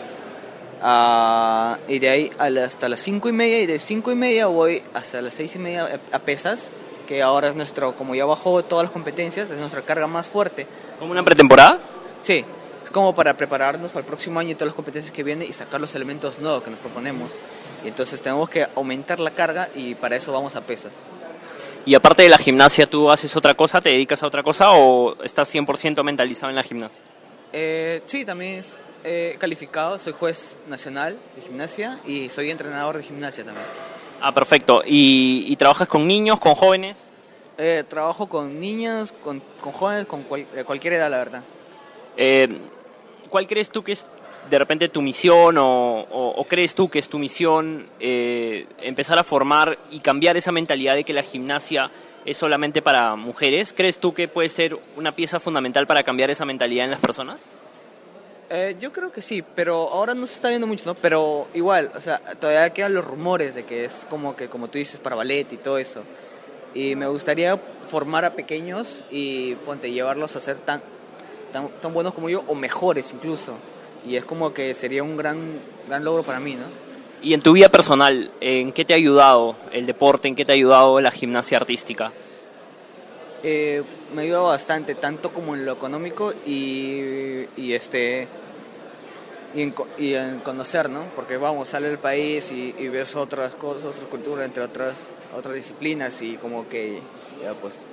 Ah, 0.82 1.78
y 1.88 2.00
de 2.00 2.10
ahí 2.10 2.32
hasta 2.38 2.90
las 2.90 3.00
5 3.02 3.30
y 3.30 3.32
media 3.32 3.62
y 3.62 3.66
de 3.66 3.80
5 3.80 4.12
y 4.12 4.16
media 4.16 4.48
voy 4.48 4.84
hasta 4.94 5.22
las 5.22 5.34
6 5.36 5.56
y 5.56 5.60
media 5.60 6.00
a 6.12 6.20
pesas, 6.20 6.74
que 7.08 7.22
ahora 7.22 7.50
es 7.50 7.56
nuestro, 7.56 7.94
como 7.96 8.16
ya 8.16 8.26
bajó 8.26 8.64
todas 8.64 8.86
las 8.86 8.92
competencias, 8.92 9.50
es 9.50 9.58
nuestra 9.58 9.82
carga 9.82 10.08
más 10.08 10.28
fuerte. 10.28 10.68
¿Como 11.00 11.12
una 11.12 11.24
pretemporada? 11.24 11.80
Sí, 12.22 12.46
es 12.84 12.92
como 12.92 13.16
para 13.16 13.36
prepararnos 13.36 13.92
para 13.92 14.02
el 14.02 14.06
próximo 14.06 14.40
año 14.40 14.52
y 14.52 14.56
todas 14.56 14.68
las 14.68 14.76
competencias 14.76 15.12
que 15.12 15.24
vienen 15.24 15.48
y 15.48 15.54
sacar 15.54 15.82
los 15.82 15.96
elementos 15.96 16.40
nuevos 16.40 16.64
que 16.64 16.70
nos 16.70 16.80
proponemos. 16.80 17.32
Y 17.84 17.88
entonces 17.88 18.22
tenemos 18.22 18.50
que 18.50 18.68
aumentar 18.76 19.20
la 19.20 19.32
carga 19.32 19.70
y 19.76 19.96
para 19.96 20.16
eso 20.16 20.32
vamos 20.32 20.56
a 20.56 20.62
pesas. 20.62 21.06
Y 21.86 21.96
aparte 21.96 22.24
de 22.24 22.30
la 22.30 22.38
gimnasia, 22.38 22.86
¿tú 22.86 23.10
haces 23.10 23.34
otra 23.36 23.54
cosa, 23.54 23.80
te 23.80 23.90
dedicas 23.90 24.22
a 24.22 24.28
otra 24.28 24.44
cosa 24.44 24.72
o 24.72 25.16
estás 25.24 25.54
100% 25.54 26.04
mentalizado 26.04 26.50
en 26.50 26.56
la 26.56 26.64
gimnasia? 26.64 27.02
Eh, 27.54 28.02
sí, 28.06 28.26
también 28.26 28.60
es 28.60 28.82
eh, 29.04 29.36
calificado, 29.40 30.00
soy 30.00 30.14
juez 30.14 30.58
nacional 30.68 31.18
de 31.36 31.42
gimnasia 31.42 32.00
y 32.06 32.30
soy 32.30 32.52
entrenador 32.52 32.98
de 32.98 33.04
gimnasia 33.04 33.44
también. 33.44 33.66
Ah, 34.22 34.34
perfecto. 34.34 34.82
¿Y, 34.86 35.56
trabajas 35.58 35.88
con 35.88 36.08
niños, 36.08 36.40
con 36.40 36.56
jóvenes? 36.56 36.98
Eh, 37.58 37.84
trabajo 37.88 38.28
con 38.28 38.60
niños, 38.60 39.14
con, 39.24 39.42
jóvenes, 39.62 40.08
con 40.08 40.24
cualquier 40.24 40.94
edad, 40.94 41.10
la 41.10 41.18
verdad. 41.18 41.44
Eh, 42.16 42.50
¿Cuál 43.30 43.48
crees 43.48 43.70
tú 43.70 43.84
que 43.84 43.94
es 43.94 44.06
de 44.50 44.60
repente 44.60 44.90
tu 44.90 45.02
misión 45.02 45.56
o, 45.60 46.46
crees 46.48 46.74
tú 46.74 46.90
que 46.90 47.00
es 47.00 47.10
tu 47.10 47.20
misión 47.20 47.88
empezar 48.00 49.20
a 49.20 49.24
formar 49.24 49.78
y 49.92 50.00
cambiar 50.00 50.38
esa 50.38 50.52
mentalidad 50.52 50.96
de 50.96 51.04
que 51.04 51.14
la 51.14 51.24
gimnasia 51.24 51.92
es 52.26 52.38
solamente 52.38 52.82
para 52.82 53.16
mujeres? 53.16 53.74
¿Crees 53.76 54.00
tú 54.00 54.14
que 54.14 54.28
puede 54.28 54.50
ser 54.50 54.78
una 54.96 55.12
pieza 55.12 55.40
fundamental 55.40 55.86
para 55.86 56.04
cambiar 56.04 56.30
esa 56.30 56.46
mentalidad 56.46 56.86
en 56.86 56.92
las 56.92 57.00
personas? 57.00 57.40
Eh, 58.50 58.78
yo 58.80 58.94
creo 58.94 59.12
que 59.12 59.22
sí, 59.22 59.44
pero 59.56 59.90
ahora 59.90 60.14
no 60.14 60.26
se 60.26 60.36
está 60.36 60.50
viendo 60.50 60.68
mucho, 60.68 60.86
¿no? 60.86 60.96
Pero 60.96 61.48
igual, 61.54 61.92
o 61.96 62.00
sea, 62.00 62.20
todavía 62.40 62.70
quedan 62.70 62.94
los 62.94 63.04
rumores 63.04 63.56
de 63.56 63.66
que 63.66 63.84
es 63.84 64.08
como 64.10 64.38
que, 64.38 64.48
como 64.48 64.70
tú 64.70 64.78
dices, 64.78 65.00
para 65.00 65.18
ballet 65.18 65.52
y 65.52 65.58
todo 65.58 65.78
eso. 65.78 66.04
Y 66.74 66.96
me 66.96 67.08
gustaría 67.08 67.58
formar 67.90 68.24
a 68.24 68.34
pequeños 68.34 69.04
y, 69.12 69.56
ponte, 69.66 69.92
llevarlos 69.92 70.36
a 70.38 70.40
ser 70.40 70.58
tan, 70.58 70.82
tan, 71.52 71.68
tan 71.82 71.94
buenos 71.94 72.14
como 72.14 72.30
yo, 72.30 72.44
o 72.48 72.56
mejores 72.56 73.12
incluso. 73.14 73.56
Y 74.08 74.16
es 74.16 74.24
como 74.24 74.54
que 74.54 74.74
sería 74.74 75.04
un 75.04 75.18
gran, 75.18 75.40
gran 75.86 76.06
logro 76.06 76.24
para 76.24 76.40
mí, 76.40 76.56
¿no? 76.56 76.66
Y 77.22 77.34
en 77.34 77.42
tu 77.42 77.54
vida 77.54 77.68
personal, 77.68 78.32
¿en 78.40 78.72
qué 78.72 78.86
te 78.86 78.94
ha 78.94 78.96
ayudado 78.96 79.56
el 79.74 79.86
deporte? 79.86 80.30
¿En 80.30 80.36
qué 80.36 80.46
te 80.46 80.54
ha 80.54 80.56
ayudado 80.56 81.02
la 81.02 81.12
gimnasia 81.12 81.58
artística? 81.58 82.14
Eh, 83.50 83.82
me 84.14 84.24
ayuda 84.24 84.42
bastante, 84.42 84.94
tanto 84.94 85.30
como 85.30 85.56
en 85.56 85.66
lo 85.66 85.72
económico 85.72 86.34
y, 86.46 87.46
y 87.56 87.72
este 87.72 88.28
y 89.56 89.62
en, 89.62 89.74
y 89.98 90.16
en, 90.16 90.40
conocer, 90.40 90.90
¿no? 90.90 91.04
Porque 91.16 91.38
vamos, 91.38 91.70
sale 91.70 91.88
del 91.88 91.98
país 91.98 92.52
y, 92.52 92.74
ves 92.90 93.16
otras 93.16 93.56
cosas, 93.56 93.96
otra 93.96 94.10
cultura, 94.10 94.44
entre 94.44 94.64
otras, 94.64 95.16
otras 95.34 95.56
disciplinas 95.56 96.22
y 96.24 96.36
como 96.36 96.68
que 96.68 97.00
ya 97.42 97.54
pues... 97.54 97.86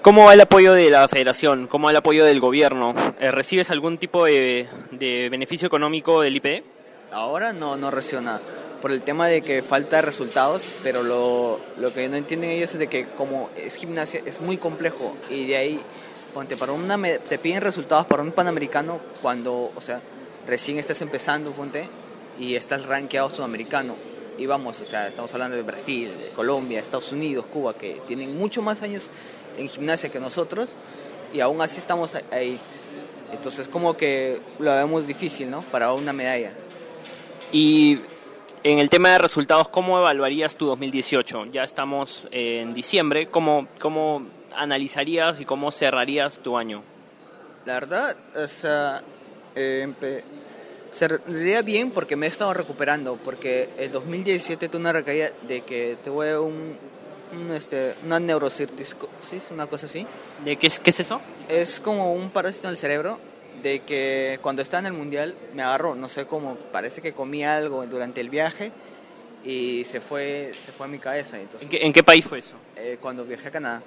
¿Cómo 0.00 0.24
va 0.24 0.32
el 0.32 0.40
apoyo 0.40 0.72
de 0.72 0.88
la 0.88 1.06
federación? 1.08 1.66
¿Cómo 1.66 1.88
va 1.88 1.90
el 1.90 1.98
apoyo 1.98 2.24
del 2.24 2.40
gobierno? 2.40 2.94
Eh, 3.20 3.30
¿Recibes 3.30 3.70
algún 3.70 3.98
tipo 3.98 4.24
de, 4.24 4.66
de 4.92 5.28
beneficio 5.28 5.66
económico 5.66 6.22
del 6.22 6.36
IPD? 6.36 6.62
Ahora 7.12 7.52
no, 7.52 7.76
no 7.76 7.90
recibo 7.90 8.22
nada 8.22 8.40
por 8.82 8.90
el 8.90 9.02
tema 9.02 9.28
de 9.28 9.42
que 9.42 9.62
falta 9.62 10.02
resultados, 10.02 10.74
pero 10.82 11.04
lo, 11.04 11.60
lo 11.78 11.94
que 11.94 12.08
no 12.08 12.16
entienden 12.16 12.50
ellos 12.50 12.72
es 12.72 12.80
de 12.80 12.88
que 12.88 13.06
como 13.06 13.48
es 13.56 13.76
gimnasia 13.76 14.20
es 14.26 14.40
muy 14.40 14.58
complejo 14.58 15.16
y 15.30 15.46
de 15.46 15.56
ahí, 15.56 15.80
ponte, 16.34 16.56
para 16.56 16.72
una, 16.72 16.98
te 17.18 17.38
piden 17.38 17.62
resultados 17.62 18.06
para 18.06 18.22
un 18.22 18.32
panamericano 18.32 19.00
cuando, 19.22 19.72
o 19.74 19.80
sea, 19.80 20.02
recién 20.48 20.78
estás 20.78 21.00
empezando, 21.00 21.52
ponte, 21.52 21.88
y 22.38 22.56
estás 22.56 22.86
rankeado 22.86 23.30
sudamericano. 23.30 23.94
Y 24.36 24.46
vamos, 24.46 24.80
o 24.80 24.84
sea, 24.84 25.06
estamos 25.06 25.32
hablando 25.34 25.56
de 25.56 25.62
Brasil, 25.62 26.08
de 26.08 26.30
Colombia, 26.30 26.80
Estados 26.80 27.12
Unidos, 27.12 27.44
Cuba, 27.52 27.74
que 27.74 28.00
tienen 28.08 28.36
mucho 28.36 28.62
más 28.62 28.82
años 28.82 29.10
en 29.56 29.68
gimnasia 29.68 30.10
que 30.10 30.18
nosotros 30.18 30.76
y 31.32 31.40
aún 31.40 31.60
así 31.60 31.78
estamos 31.78 32.16
ahí. 32.32 32.58
Entonces 33.32 33.68
como 33.68 33.96
que 33.96 34.40
lo 34.58 34.74
vemos 34.74 35.06
difícil, 35.06 35.50
¿no? 35.50 35.60
Para 35.62 35.92
una 35.92 36.12
medalla. 36.12 36.52
Y 37.52 38.00
en 38.64 38.78
el 38.78 38.90
tema 38.90 39.10
de 39.10 39.18
resultados, 39.18 39.68
¿cómo 39.68 39.98
evaluarías 39.98 40.54
tu 40.54 40.66
2018? 40.66 41.46
Ya 41.46 41.64
estamos 41.64 42.28
en 42.30 42.74
diciembre, 42.74 43.26
¿cómo, 43.26 43.66
cómo 43.80 44.22
analizarías 44.54 45.40
y 45.40 45.44
cómo 45.44 45.70
cerrarías 45.70 46.38
tu 46.38 46.56
año? 46.56 46.82
La 47.64 47.74
verdad, 47.74 48.16
o 48.36 48.46
sea, 48.46 49.02
eh, 49.56 49.92
cerraría 50.90 51.62
bien 51.62 51.90
porque 51.90 52.14
me 52.16 52.26
he 52.26 52.28
estado 52.28 52.54
recuperando, 52.54 53.16
porque 53.24 53.70
el 53.78 53.90
2017 53.90 54.68
tuve 54.68 54.80
una 54.80 54.92
recaída 54.92 55.30
de 55.48 55.62
que 55.62 55.96
tuve 56.04 56.38
un, 56.38 56.76
un 57.32 57.52
este, 57.52 57.94
una 58.04 58.20
neurocirticosis, 58.20 59.50
una 59.50 59.66
cosa 59.66 59.86
así. 59.86 60.06
¿De 60.44 60.56
qué 60.56 60.68
es, 60.68 60.78
qué 60.78 60.90
es 60.90 61.00
eso? 61.00 61.20
Es 61.48 61.80
como 61.80 62.14
un 62.14 62.30
parásito 62.30 62.68
en 62.68 62.72
el 62.72 62.76
cerebro 62.76 63.18
de 63.62 63.80
que 63.80 64.38
cuando 64.42 64.62
estaba 64.62 64.80
en 64.80 64.86
el 64.86 64.92
mundial 64.92 65.34
me 65.54 65.62
agarró, 65.62 65.94
no 65.94 66.08
sé 66.08 66.26
cómo, 66.26 66.56
parece 66.56 67.00
que 67.00 67.12
comí 67.12 67.44
algo 67.44 67.86
durante 67.86 68.20
el 68.20 68.28
viaje 68.28 68.72
y 69.44 69.84
se 69.84 70.00
fue, 70.00 70.52
se 70.58 70.72
fue 70.72 70.86
a 70.86 70.88
mi 70.88 70.98
cabeza. 70.98 71.40
Entonces, 71.40 71.68
¿En, 71.72 71.92
qué, 71.92 72.02
país 72.02 72.24
fue 72.24 72.40
eso? 72.40 72.54
Eh, 72.76 72.98
cuando 73.00 73.24
viajé 73.24 73.48
a 73.48 73.50
Canadá. 73.50 73.82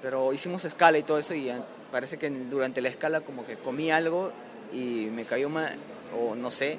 Pero 0.00 0.32
hicimos 0.32 0.64
escala 0.64 0.98
y 0.98 1.02
todo 1.02 1.18
eso 1.18 1.34
y 1.34 1.52
parece 1.92 2.18
que 2.18 2.28
durante 2.30 2.80
la 2.80 2.88
escala 2.88 3.20
como 3.20 3.46
que 3.46 3.56
comí 3.56 3.90
algo 3.90 4.32
y 4.72 5.08
me 5.12 5.24
cayó 5.24 5.48
mal, 5.48 5.76
o 6.18 6.34
no 6.34 6.50
sé, 6.50 6.78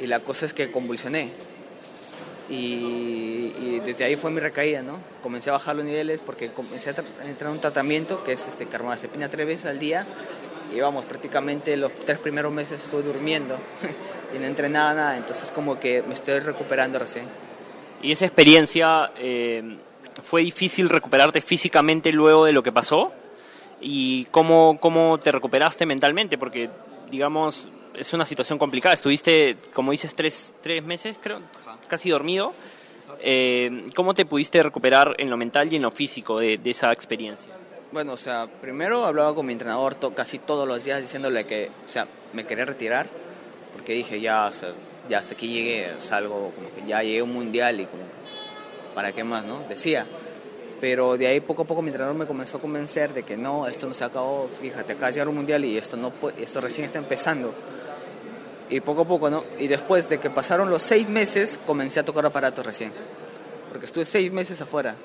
y 0.00 0.06
la 0.06 0.20
cosa 0.20 0.46
es 0.46 0.54
que 0.54 0.70
convulsioné. 0.70 1.30
Y, 2.48 3.80
desde 3.84 4.04
ahí 4.04 4.16
fue 4.16 4.30
mi 4.30 4.40
recaída, 4.40 4.82
¿no? 4.82 4.98
Comencé 5.22 5.50
a 5.50 5.54
bajar 5.54 5.76
los 5.76 5.84
niveles 5.84 6.20
porque 6.20 6.50
comencé 6.50 6.90
a 6.90 6.94
entrar 7.24 7.50
en 7.50 7.56
un 7.56 7.60
tratamiento 7.60 8.22
que 8.22 8.32
es 8.32 8.46
este, 8.48 8.66
carbamazepina 8.66 9.28
tres 9.28 9.46
veces 9.46 9.66
al 9.66 9.78
día 9.78 10.06
y 10.74 10.80
vamos, 10.80 11.04
prácticamente 11.04 11.76
los 11.76 11.92
tres 12.04 12.18
primeros 12.18 12.52
meses 12.52 12.82
estuve 12.82 13.02
durmiendo 13.02 13.56
y 14.34 14.38
no 14.38 14.44
entrenaba 14.46 14.94
nada, 14.94 15.16
entonces 15.16 15.50
como 15.52 15.78
que 15.78 16.02
me 16.02 16.14
estoy 16.14 16.40
recuperando 16.40 16.98
recién. 16.98 17.26
¿Y 18.02 18.12
esa 18.12 18.26
experiencia 18.26 19.12
eh, 19.16 19.78
fue 20.22 20.42
difícil 20.42 20.88
recuperarte 20.88 21.40
físicamente 21.40 22.12
luego 22.12 22.44
de 22.44 22.52
lo 22.52 22.62
que 22.62 22.72
pasó? 22.72 23.12
¿Y 23.80 24.24
cómo, 24.26 24.78
cómo 24.80 25.18
te 25.18 25.32
recuperaste 25.32 25.86
mentalmente? 25.86 26.38
Porque, 26.38 26.70
digamos, 27.10 27.68
es 27.94 28.12
una 28.12 28.24
situación 28.24 28.58
complicada. 28.58 28.94
Estuviste, 28.94 29.56
como 29.72 29.92
dices, 29.92 30.14
tres, 30.14 30.54
tres 30.62 30.84
meses, 30.84 31.18
creo, 31.20 31.40
casi 31.88 32.10
dormido. 32.10 32.52
Eh, 33.20 33.86
¿Cómo 33.94 34.14
te 34.14 34.26
pudiste 34.26 34.62
recuperar 34.62 35.14
en 35.18 35.30
lo 35.30 35.36
mental 35.36 35.72
y 35.72 35.76
en 35.76 35.82
lo 35.82 35.90
físico 35.90 36.38
de, 36.38 36.58
de 36.58 36.70
esa 36.70 36.92
experiencia? 36.92 37.52
Bueno, 37.96 38.12
o 38.12 38.18
sea, 38.18 38.46
primero 38.60 39.06
hablaba 39.06 39.34
con 39.34 39.46
mi 39.46 39.54
entrenador 39.54 39.96
casi 40.12 40.38
todos 40.38 40.68
los 40.68 40.84
días 40.84 41.00
diciéndole 41.00 41.46
que, 41.46 41.70
o 41.82 41.88
sea, 41.88 42.06
me 42.34 42.44
quería 42.44 42.66
retirar 42.66 43.06
porque 43.72 43.94
dije, 43.94 44.20
ya, 44.20 44.48
o 44.48 44.52
sea, 44.52 44.68
ya 45.08 45.20
hasta 45.20 45.32
aquí 45.32 45.48
llegué, 45.48 45.88
salgo, 45.96 46.52
como 46.54 46.74
que 46.74 46.86
ya 46.86 47.02
llegué 47.02 47.20
a 47.20 47.24
un 47.24 47.32
mundial 47.32 47.80
y 47.80 47.86
como 47.86 48.02
que, 48.02 48.94
¿para 48.94 49.12
qué 49.12 49.24
más, 49.24 49.46
no? 49.46 49.60
Decía. 49.66 50.04
Pero 50.78 51.16
de 51.16 51.26
ahí 51.26 51.40
poco 51.40 51.62
a 51.62 51.64
poco 51.64 51.80
mi 51.80 51.88
entrenador 51.88 52.14
me 52.14 52.26
comenzó 52.26 52.58
a 52.58 52.60
convencer 52.60 53.14
de 53.14 53.22
que 53.22 53.38
no, 53.38 53.66
esto 53.66 53.86
no 53.86 53.94
se 53.94 54.04
acabó, 54.04 54.46
fíjate, 54.60 54.92
acá 54.92 55.10
llegar 55.10 55.28
un 55.28 55.36
mundial 55.36 55.64
y 55.64 55.78
esto, 55.78 55.96
no, 55.96 56.12
esto 56.36 56.60
recién 56.60 56.84
está 56.84 56.98
empezando. 56.98 57.54
Y 58.68 58.80
poco 58.80 59.00
a 59.00 59.04
poco, 59.06 59.30
¿no? 59.30 59.42
Y 59.58 59.68
después 59.68 60.10
de 60.10 60.20
que 60.20 60.28
pasaron 60.28 60.68
los 60.68 60.82
seis 60.82 61.08
meses, 61.08 61.58
comencé 61.64 62.00
a 62.00 62.04
tocar 62.04 62.26
aparatos 62.26 62.66
recién. 62.66 62.92
Porque 63.70 63.86
estuve 63.86 64.04
seis 64.04 64.30
meses 64.30 64.60
afuera 64.60 64.96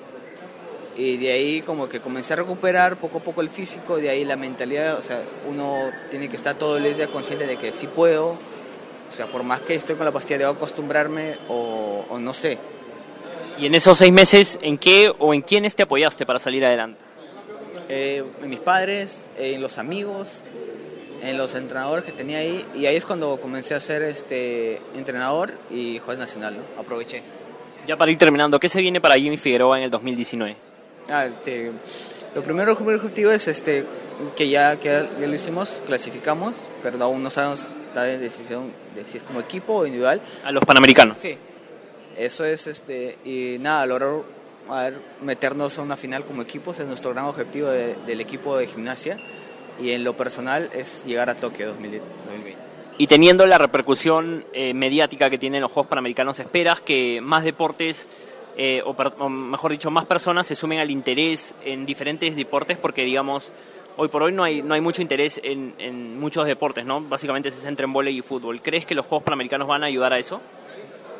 y 0.96 1.16
de 1.16 1.32
ahí 1.32 1.62
como 1.62 1.88
que 1.88 2.00
comencé 2.00 2.34
a 2.34 2.36
recuperar 2.36 2.96
poco 2.96 3.18
a 3.18 3.20
poco 3.20 3.40
el 3.40 3.48
físico, 3.48 3.96
de 3.96 4.10
ahí 4.10 4.24
la 4.24 4.36
mentalidad, 4.36 4.98
o 4.98 5.02
sea, 5.02 5.22
uno 5.48 5.90
tiene 6.10 6.28
que 6.28 6.36
estar 6.36 6.56
todo 6.56 6.76
el 6.76 6.94
día 6.94 7.06
consciente 7.08 7.46
de 7.46 7.56
que 7.56 7.72
sí 7.72 7.86
puedo, 7.86 8.30
o 8.30 9.14
sea, 9.14 9.26
por 9.26 9.42
más 9.42 9.60
que 9.60 9.74
estoy 9.74 9.96
con 9.96 10.04
la 10.04 10.12
pastilla 10.12 10.38
debo 10.38 10.52
acostumbrarme 10.52 11.36
o, 11.48 12.04
o 12.08 12.18
no 12.18 12.34
sé. 12.34 12.58
¿Y 13.58 13.66
en 13.66 13.74
esos 13.74 13.98
seis 13.98 14.12
meses 14.12 14.58
en 14.62 14.78
qué 14.78 15.12
o 15.18 15.34
en 15.34 15.42
quiénes 15.42 15.76
te 15.76 15.82
apoyaste 15.82 16.24
para 16.24 16.38
salir 16.38 16.64
adelante? 16.64 17.04
Eh, 17.88 18.24
en 18.42 18.48
mis 18.48 18.60
padres, 18.60 19.28
en 19.38 19.60
los 19.60 19.76
amigos, 19.78 20.44
en 21.22 21.36
los 21.36 21.54
entrenadores 21.54 22.04
que 22.04 22.12
tenía 22.12 22.38
ahí 22.38 22.64
y 22.74 22.86
ahí 22.86 22.96
es 22.96 23.04
cuando 23.04 23.38
comencé 23.38 23.74
a 23.74 23.80
ser 23.80 24.02
este 24.02 24.80
entrenador 24.96 25.52
y 25.70 25.98
juez 25.98 26.18
nacional, 26.18 26.56
¿no? 26.56 26.80
aproveché. 26.80 27.22
Ya 27.86 27.96
para 27.96 28.10
ir 28.10 28.18
terminando, 28.18 28.58
¿qué 28.58 28.68
se 28.68 28.80
viene 28.80 29.00
para 29.00 29.16
Jimmy 29.16 29.36
Figueroa 29.36 29.76
en 29.76 29.84
el 29.84 29.90
2019? 29.90 30.71
Ah, 31.08 31.26
este, 31.26 31.72
lo 32.34 32.42
primero, 32.42 32.72
el 32.72 32.96
objetivo 32.96 33.30
es 33.30 33.48
este, 33.48 33.84
que 34.36 34.48
ya, 34.48 34.76
que 34.76 35.06
ya 35.20 35.26
lo 35.26 35.34
hicimos, 35.34 35.82
clasificamos, 35.86 36.56
pero 36.82 37.02
aún 37.02 37.22
no 37.22 37.30
sabemos, 37.30 37.76
está 37.82 38.10
en 38.10 38.20
decisión 38.20 38.72
de 38.94 39.04
si 39.06 39.16
es 39.18 39.22
como 39.22 39.40
equipo 39.40 39.74
o 39.74 39.86
individual. 39.86 40.20
A 40.44 40.52
los 40.52 40.64
panamericanos. 40.64 41.16
Sí. 41.20 41.36
Eso 42.16 42.44
es, 42.44 42.66
este, 42.66 43.18
y 43.24 43.58
nada, 43.58 43.86
lograr 43.86 44.22
a 44.68 44.84
ver, 44.84 44.94
meternos 45.20 45.78
a 45.78 45.82
una 45.82 45.96
final 45.96 46.24
como 46.24 46.42
equipo, 46.42 46.72
es 46.72 46.80
nuestro 46.80 47.12
gran 47.12 47.24
objetivo 47.24 47.68
del 47.68 48.20
equipo 48.20 48.56
de 48.56 48.66
gimnasia. 48.66 49.18
Y 49.80 49.92
en 49.92 50.04
lo 50.04 50.14
personal 50.16 50.70
es 50.74 51.04
llegar 51.06 51.30
a 51.30 51.34
Tokio 51.34 51.68
2020. 51.68 52.02
y 52.98 53.06
teniendo 53.06 53.46
la 53.46 53.56
repercusión 53.56 54.44
eh, 54.52 54.74
mediática 54.74 55.30
que 55.30 55.38
tienen 55.38 55.62
los 55.62 55.72
Juegos 55.72 55.88
Panamericanos, 55.88 56.38
¿esperas 56.38 56.82
que 56.82 57.20
más 57.22 57.42
deportes, 57.42 58.06
eh, 58.56 58.82
o, 58.84 59.28
mejor 59.28 59.70
dicho, 59.70 59.90
más 59.90 60.06
personas 60.06 60.46
se 60.46 60.54
sumen 60.54 60.78
al 60.78 60.90
interés 60.90 61.54
en 61.64 61.86
diferentes 61.86 62.36
deportes? 62.36 62.78
Porque, 62.78 63.04
digamos, 63.04 63.50
hoy 63.96 64.08
por 64.08 64.22
hoy 64.22 64.32
no 64.32 64.44
hay, 64.44 64.62
no 64.62 64.74
hay 64.74 64.80
mucho 64.80 65.02
interés 65.02 65.40
en, 65.42 65.74
en 65.78 66.18
muchos 66.18 66.46
deportes, 66.46 66.84
¿no? 66.84 67.00
Básicamente 67.00 67.50
se 67.50 67.60
centra 67.60 67.84
en 67.84 67.92
voleibol 67.92 68.18
y 68.18 68.22
fútbol. 68.22 68.62
¿Crees 68.62 68.86
que 68.86 68.94
los 68.94 69.06
Juegos 69.06 69.24
Panamericanos 69.24 69.68
van 69.68 69.82
a 69.84 69.86
ayudar 69.86 70.12
a 70.12 70.18
eso? 70.18 70.40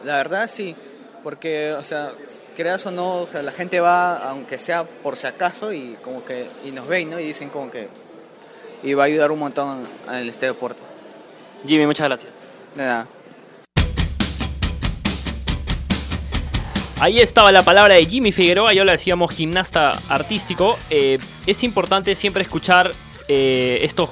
La 0.04 0.16
verdad, 0.16 0.48
sí 0.48 0.74
porque, 1.22 1.72
o 1.72 1.84
sea, 1.84 2.12
creas 2.56 2.86
o 2.86 2.90
no, 2.90 3.22
o 3.22 3.26
sea, 3.26 3.42
la 3.42 3.52
gente 3.52 3.80
va, 3.80 4.16
aunque 4.28 4.58
sea 4.58 4.84
por 4.84 5.16
si 5.16 5.26
acaso, 5.26 5.72
y 5.72 5.96
como 6.02 6.24
que, 6.24 6.46
y 6.64 6.70
nos 6.72 6.86
ven, 6.86 7.10
¿no? 7.10 7.20
Y 7.20 7.24
dicen 7.24 7.48
como 7.48 7.70
que, 7.70 7.88
y 8.82 8.94
va 8.94 9.04
a 9.04 9.06
ayudar 9.06 9.30
un 9.30 9.38
montón 9.38 9.86
en 10.08 10.28
este 10.28 10.46
deporte. 10.46 10.82
Jimmy, 11.64 11.86
muchas 11.86 12.08
gracias. 12.08 12.32
De 12.74 12.82
nada. 12.82 13.06
Ahí 17.02 17.18
estaba 17.18 17.50
la 17.50 17.62
palabra 17.62 17.96
de 17.96 18.06
Jimmy 18.06 18.30
Figueroa, 18.30 18.72
yo 18.74 18.84
le 18.84 18.92
decíamos 18.92 19.32
gimnasta 19.32 20.00
artístico. 20.08 20.78
Eh, 20.88 21.18
es 21.48 21.64
importante 21.64 22.14
siempre 22.14 22.44
escuchar 22.44 22.92
eh, 23.26 23.80
estos 23.82 24.10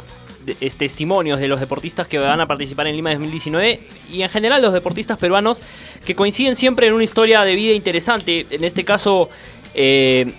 testimonios 0.77 1.39
de 1.39 1.47
los 1.47 1.61
deportistas 1.61 2.09
que 2.09 2.19
van 2.19 2.41
a 2.41 2.49
participar 2.49 2.89
en 2.89 2.97
Lima 2.97 3.11
2019 3.11 3.79
y 4.11 4.23
en 4.23 4.29
general 4.29 4.61
los 4.61 4.73
deportistas 4.73 5.19
peruanos 5.19 5.61
que 6.05 6.17
coinciden 6.17 6.57
siempre 6.57 6.89
en 6.89 6.95
una 6.95 7.05
historia 7.05 7.45
de 7.45 7.55
vida 7.55 7.75
interesante. 7.75 8.49
En 8.51 8.65
este 8.65 8.85
caso, 8.85 9.31
eh, 9.73 10.33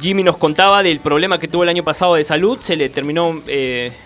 Jimmy 0.00 0.24
nos 0.24 0.38
contaba 0.38 0.82
del 0.82 0.98
problema 0.98 1.38
que 1.38 1.46
tuvo 1.46 1.62
el 1.62 1.68
año 1.68 1.84
pasado 1.84 2.16
de 2.16 2.24
salud, 2.24 2.58
se 2.60 2.74
le 2.74 2.88
terminó 2.88 3.40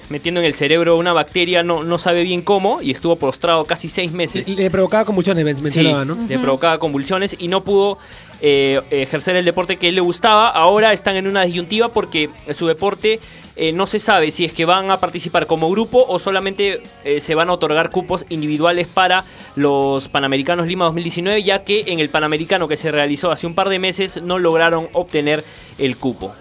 metiendo 0.08 0.40
en 0.40 0.46
el 0.46 0.54
cerebro 0.54 0.96
una 0.96 1.12
bacteria, 1.12 1.62
no, 1.62 1.82
no 1.82 1.98
sabe 1.98 2.22
bien 2.22 2.42
cómo, 2.42 2.80
y 2.82 2.90
estuvo 2.90 3.16
postrado 3.16 3.64
casi 3.64 3.88
seis 3.88 4.12
meses. 4.12 4.48
Le, 4.48 4.70
provocaba 4.70 5.04
convulsiones, 5.04 5.60
mencionaba, 5.60 6.04
¿no? 6.04 6.16
Le 6.28 6.38
provocaba 6.38 6.78
convulsiones 6.78 7.36
y 7.38 7.48
no 7.48 7.62
pudo 7.62 7.98
eh, 8.40 8.80
ejercer 8.90 9.36
el 9.36 9.44
deporte 9.44 9.76
que 9.76 9.88
él 9.88 9.94
le 9.94 10.00
gustaba. 10.00 10.48
Ahora 10.48 10.92
están 10.92 11.16
en 11.16 11.26
una 11.26 11.44
disyuntiva 11.44 11.88
porque 11.88 12.30
su 12.50 12.66
deporte 12.66 13.20
eh, 13.56 13.72
no 13.72 13.86
se 13.86 13.98
sabe 13.98 14.30
si 14.30 14.44
es 14.44 14.52
que 14.52 14.66
van 14.66 14.90
a 14.90 15.00
participar 15.00 15.46
como 15.46 15.70
grupo 15.70 16.04
o 16.06 16.18
solamente 16.18 16.82
eh, 17.04 17.20
se 17.20 17.34
van 17.34 17.48
a 17.48 17.54
otorgar 17.54 17.90
cupos 17.90 18.26
individuales 18.28 18.86
para 18.86 19.24
los 19.54 20.08
Panamericanos 20.08 20.66
Lima 20.66 20.84
2019, 20.84 21.42
ya 21.42 21.64
que 21.64 21.84
en 21.86 21.98
el 21.98 22.10
Panamericano 22.10 22.68
que 22.68 22.76
se 22.76 22.92
realizó 22.92 23.30
hace 23.30 23.46
un 23.46 23.54
par 23.54 23.70
de 23.70 23.78
meses 23.78 24.20
no 24.22 24.38
lograron 24.38 24.88
obtener 24.92 25.42
el 25.78 25.96
cupo. 25.96 26.34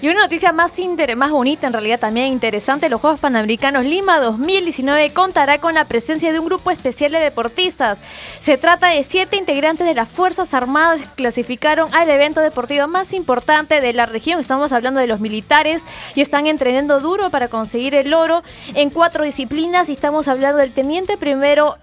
Y 0.00 0.08
una 0.08 0.22
noticia 0.22 0.52
más, 0.52 0.72
más 1.16 1.30
bonita, 1.32 1.66
en 1.66 1.72
realidad 1.72 1.98
también 1.98 2.28
interesante, 2.28 2.88
los 2.88 3.00
Juegos 3.00 3.18
Panamericanos 3.18 3.84
Lima 3.84 4.20
2019 4.20 5.12
contará 5.12 5.58
con 5.58 5.74
la 5.74 5.86
presencia 5.86 6.32
de 6.32 6.38
un 6.38 6.46
grupo 6.46 6.70
especial 6.70 7.10
de 7.10 7.18
deportistas. 7.18 7.98
Se 8.38 8.56
trata 8.58 8.90
de 8.90 9.02
siete 9.02 9.36
integrantes 9.36 9.84
de 9.84 9.94
las 9.94 10.08
Fuerzas 10.08 10.54
Armadas 10.54 11.00
que 11.00 11.08
clasificaron 11.16 11.92
al 11.92 12.08
evento 12.10 12.40
deportivo 12.40 12.86
más 12.86 13.12
importante 13.12 13.80
de 13.80 13.92
la 13.92 14.06
región. 14.06 14.38
Estamos 14.38 14.70
hablando 14.70 15.00
de 15.00 15.08
los 15.08 15.18
militares 15.18 15.82
y 16.14 16.20
están 16.20 16.46
entrenando 16.46 17.00
duro 17.00 17.30
para 17.30 17.48
conseguir 17.48 17.96
el 17.96 18.14
oro 18.14 18.44
en 18.74 18.90
cuatro 18.90 19.24
disciplinas 19.24 19.88
y 19.88 19.92
estamos 19.92 20.28
hablando 20.28 20.58
del 20.58 20.70
teniente 20.70 21.16
primero 21.16 21.76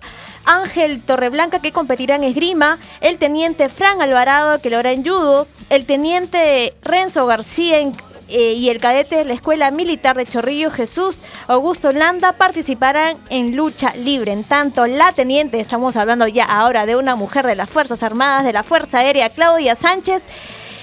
Ángel 0.46 1.02
Torreblanca 1.02 1.60
que 1.60 1.72
competirá 1.72 2.16
en 2.16 2.24
esgrima, 2.24 2.80
el 3.02 3.18
teniente 3.18 3.70
Fran 3.70 4.02
Alvarado 4.02 4.62
que 4.62 4.70
lo 4.70 4.78
hará 4.78 4.92
en 4.92 5.04
judo, 5.04 5.48
el 5.70 5.86
teniente 5.86 6.74
Renzo 6.82 7.26
García 7.26 7.80
eh, 7.80 8.54
y 8.54 8.70
el 8.70 8.80
cadete 8.80 9.18
de 9.18 9.26
la 9.26 9.34
Escuela 9.34 9.70
Militar 9.72 10.16
de 10.16 10.26
Chorrillo 10.26 10.72
Jesús 10.72 11.18
Augusto 11.48 11.92
Landa 11.92 12.34
participarán 12.34 13.18
en 13.30 13.56
lucha 13.56 13.94
libre. 13.96 14.32
En 14.32 14.44
tanto, 14.44 14.88
la 14.88 15.12
teniente, 15.12 15.60
estamos 15.60 15.96
hablando 15.96 16.28
ya 16.28 16.46
ahora 16.46 16.86
de 16.86 16.96
una 16.96 17.16
mujer 17.16 17.46
de 17.46 17.56
las 17.56 17.70
Fuerzas 17.70 18.02
Armadas 18.02 18.46
de 18.46 18.54
la 18.54 18.64
Fuerza 18.64 19.00
Aérea, 19.00 19.30
Claudia 19.30 19.76
Sánchez, 19.76 20.24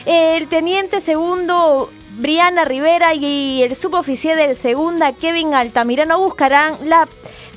el 0.06 0.48
teniente 0.48 1.00
segundo 1.00 1.90
Briana 2.18 2.64
Rivera 2.64 3.14
y 3.14 3.62
el 3.62 3.74
suboficial 3.74 4.36
del 4.36 4.56
segunda 4.56 5.12
Kevin 5.12 5.54
Altamirano 5.54 6.18
buscarán 6.18 6.76
la 6.88 7.08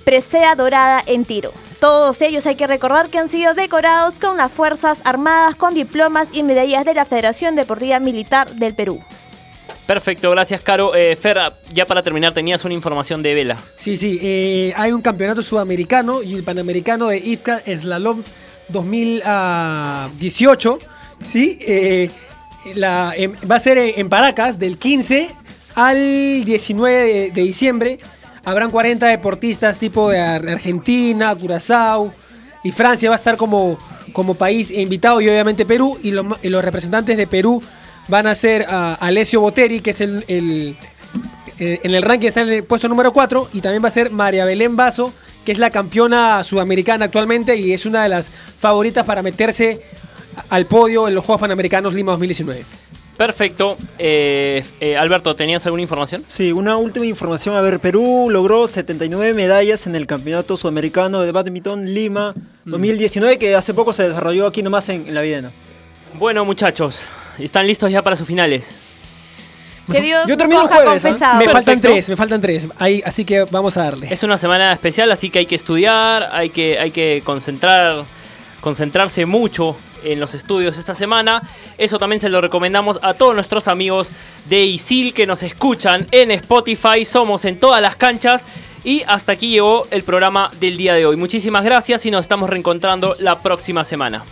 presea 0.04 0.56
dorada 0.56 1.02
en 1.06 1.26
tiro. 1.26 1.52
Todos 1.80 2.22
ellos 2.22 2.46
hay 2.46 2.56
que 2.56 2.68
recordar 2.68 3.10
que 3.10 3.18
han 3.18 3.30
sido 3.30 3.54
decorados 3.54 4.20
con 4.20 4.38
las 4.38 4.52
Fuerzas 4.52 5.00
Armadas 5.04 5.56
con 5.56 5.74
diplomas 5.74 6.28
y 6.32 6.44
medallas 6.44 6.86
de 6.86 6.94
la 6.94 7.06
Federación 7.06 7.56
Deportiva 7.56 8.00
Militar 8.00 8.52
del 8.52 8.74
Perú. 8.74 9.02
Perfecto, 9.86 10.32
gracias 10.32 10.62
Caro. 10.62 10.96
Eh, 10.96 11.16
Fer, 11.16 11.38
ya 11.72 11.86
para 11.86 12.02
terminar, 12.02 12.34
tenías 12.34 12.66
una 12.66 12.74
información 12.74 13.22
de 13.22 13.36
vela. 13.36 13.58
Sí, 13.78 13.98
sí, 13.98 14.18
eh, 14.22 14.74
hay 14.76 14.92
un 14.92 15.02
campeonato 15.02 15.44
sudamericano 15.44 16.24
y 16.24 16.34
el 16.34 16.44
panamericano 16.44 17.08
de 17.08 17.18
IFCA 17.18 17.60
Slalom 17.60 18.24
2018, 18.70 20.80
¿sí? 21.22 21.60
Eh, 21.62 22.10
la, 22.74 23.14
em, 23.16 23.36
va 23.50 23.58
a 23.58 23.60
ser 23.60 23.78
en, 23.78 24.10
Paracas 24.10 24.58
del 24.58 24.80
15 24.80 25.30
al 25.76 26.44
19 26.44 27.30
de 27.32 27.42
diciembre 27.42 28.00
habrán 28.46 28.72
40 28.72 29.08
deportistas 29.08 29.78
tipo 29.78 30.10
de 30.10 30.20
Argentina, 30.20 31.36
Curazao 31.36 32.14
y 32.64 32.72
Francia 32.72 33.10
va 33.10 33.16
a 33.16 33.18
estar 33.18 33.36
como, 33.36 33.78
como 34.14 34.36
país 34.36 34.72
invitado 34.72 35.20
y 35.20 35.28
obviamente 35.28 35.66
Perú 35.66 35.98
y, 36.02 36.12
los 36.12 36.64
representantes 36.64 37.18
de 37.18 37.28
Perú 37.28 37.62
van 38.08 38.28
a 38.28 38.36
ser 38.36 38.66
a 38.70 38.94
Alessio 38.94 39.42
Boteri, 39.42 39.82
que 39.82 39.90
es 39.90 40.02
el, 40.02 40.24
eh, 40.28 41.80
en 41.84 41.96
el 41.96 42.02
ranking 42.04 42.28
está 42.28 42.42
en 42.42 42.50
el 42.50 42.64
puesto 42.64 42.88
número 42.88 43.12
4 43.12 43.50
y 43.54 43.62
también 43.62 43.84
va 43.84 43.88
a 43.88 43.92
ser 43.92 44.12
María 44.12 44.46
Belén 44.46 44.76
Vaso, 44.76 45.12
que 45.44 45.52
es 45.52 45.60
la 45.60 45.72
campeona 45.72 46.44
sudamericana 46.44 47.06
actualmente 47.06 47.56
y 47.56 47.74
es 47.74 47.86
una 47.86 48.04
de 48.04 48.10
las 48.10 48.32
favoritas 48.32 49.06
para 49.06 49.24
meterse 49.24 49.82
al 50.50 50.66
podio 50.66 51.08
en 51.08 51.16
los 51.16 51.26
Juegos 51.26 51.42
Panamericanos 51.42 51.94
Lima 51.94 52.12
2019. 52.12 52.66
Perfecto. 53.18 53.78
Eh, 53.98 54.64
eh, 54.80 54.98
Alberto, 54.98 55.36
¿tenías 55.36 55.66
alguna 55.66 55.82
información? 55.82 56.24
Sí, 56.28 56.52
una 56.52 56.78
última 56.78 57.06
información. 57.06 57.56
A 57.56 57.62
ver, 57.62 57.80
Perú 57.80 58.28
logró 58.30 58.68
79 58.68 59.34
medallas 59.34 59.88
en 59.88 59.96
el 59.96 60.06
Campeonato 60.06 60.58
Sudamericano 60.58 61.22
de 61.22 61.32
Badminton 61.32 61.94
Lima 61.94 62.34
2019, 62.66 63.36
mm. 63.36 63.40
que 63.40 63.56
hace 63.56 63.74
poco 63.74 63.94
se 63.94 64.10
desarrolló 64.10 64.48
aquí 64.48 64.62
nomás 64.64 64.90
en, 64.90 65.14
la 65.14 65.22
Videna. 65.22 65.52
Bueno, 66.16 66.44
muchachos, 66.44 67.08
¿están 67.40 67.68
listos 67.68 67.90
ya 67.92 68.02
para 68.02 68.16
sus 68.16 68.28
finales? 68.28 68.76
Que 69.90 70.02
Dios 70.02 70.26
Yo 70.28 70.36
termino 70.36 70.64
el 70.64 70.68
jueves. 70.68 71.06
¿eh? 71.06 71.16
Me 71.38 71.48
faltan 71.48 71.80
tres, 71.80 72.10
me 72.10 72.16
faltan 72.16 72.42
tres. 72.42 72.68
Ahí, 72.80 73.04
así 73.06 73.24
que 73.24 73.44
vamos 73.44 73.78
a 73.78 73.84
darle. 73.84 74.08
Es 74.12 74.24
una 74.24 74.38
semana 74.38 74.74
especial, 74.74 75.12
así 75.12 75.30
que 75.30 75.40
hay 75.40 75.46
que 75.46 75.56
estudiar, 75.56 76.30
hay 76.32 76.50
que, 76.50 76.80
hay 76.80 76.92
que 76.92 77.22
concentrar, 77.24 78.04
concentrarse 78.62 79.26
mucho 79.26 79.78
en 80.06 80.20
los 80.20 80.34
estudios 80.34 80.78
esta 80.78 80.94
semana. 80.94 81.44
Eso 81.78 82.00
también 82.00 82.20
se 82.20 82.30
lo 82.30 82.42
recomendamos 82.42 83.00
a 83.02 83.14
todos 83.14 83.36
nuestros 83.36 83.68
amigos 83.68 84.10
de 84.46 84.64
ISIL 84.64 85.14
que 85.14 85.28
nos 85.28 85.44
escuchan 85.44 86.08
en 86.12 86.32
Spotify. 86.32 87.04
Somos 87.06 87.46
en 87.46 87.60
todas 87.60 87.82
las 87.82 87.96
canchas. 87.96 88.46
Y 88.84 89.04
hasta 89.08 89.32
aquí 89.32 89.50
llegó 89.50 89.88
el 89.90 90.04
programa 90.04 90.52
del 90.60 90.78
día 90.78 90.94
de 90.94 91.08
hoy. 91.08 91.16
Muchísimas 91.16 91.66
gracias 91.66 92.06
y 92.06 92.12
nos 92.12 92.22
estamos 92.22 92.50
reencontrando 92.50 93.16
la 93.20 93.40
próxima 93.40 93.84
semana. 93.84 94.24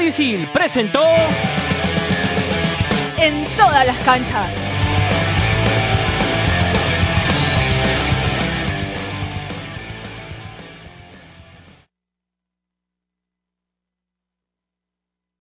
Radio 0.00 0.48
presentó 0.54 1.04
En 3.18 3.44
todas 3.58 3.86
las 3.86 3.98
canchas. 3.98 4.69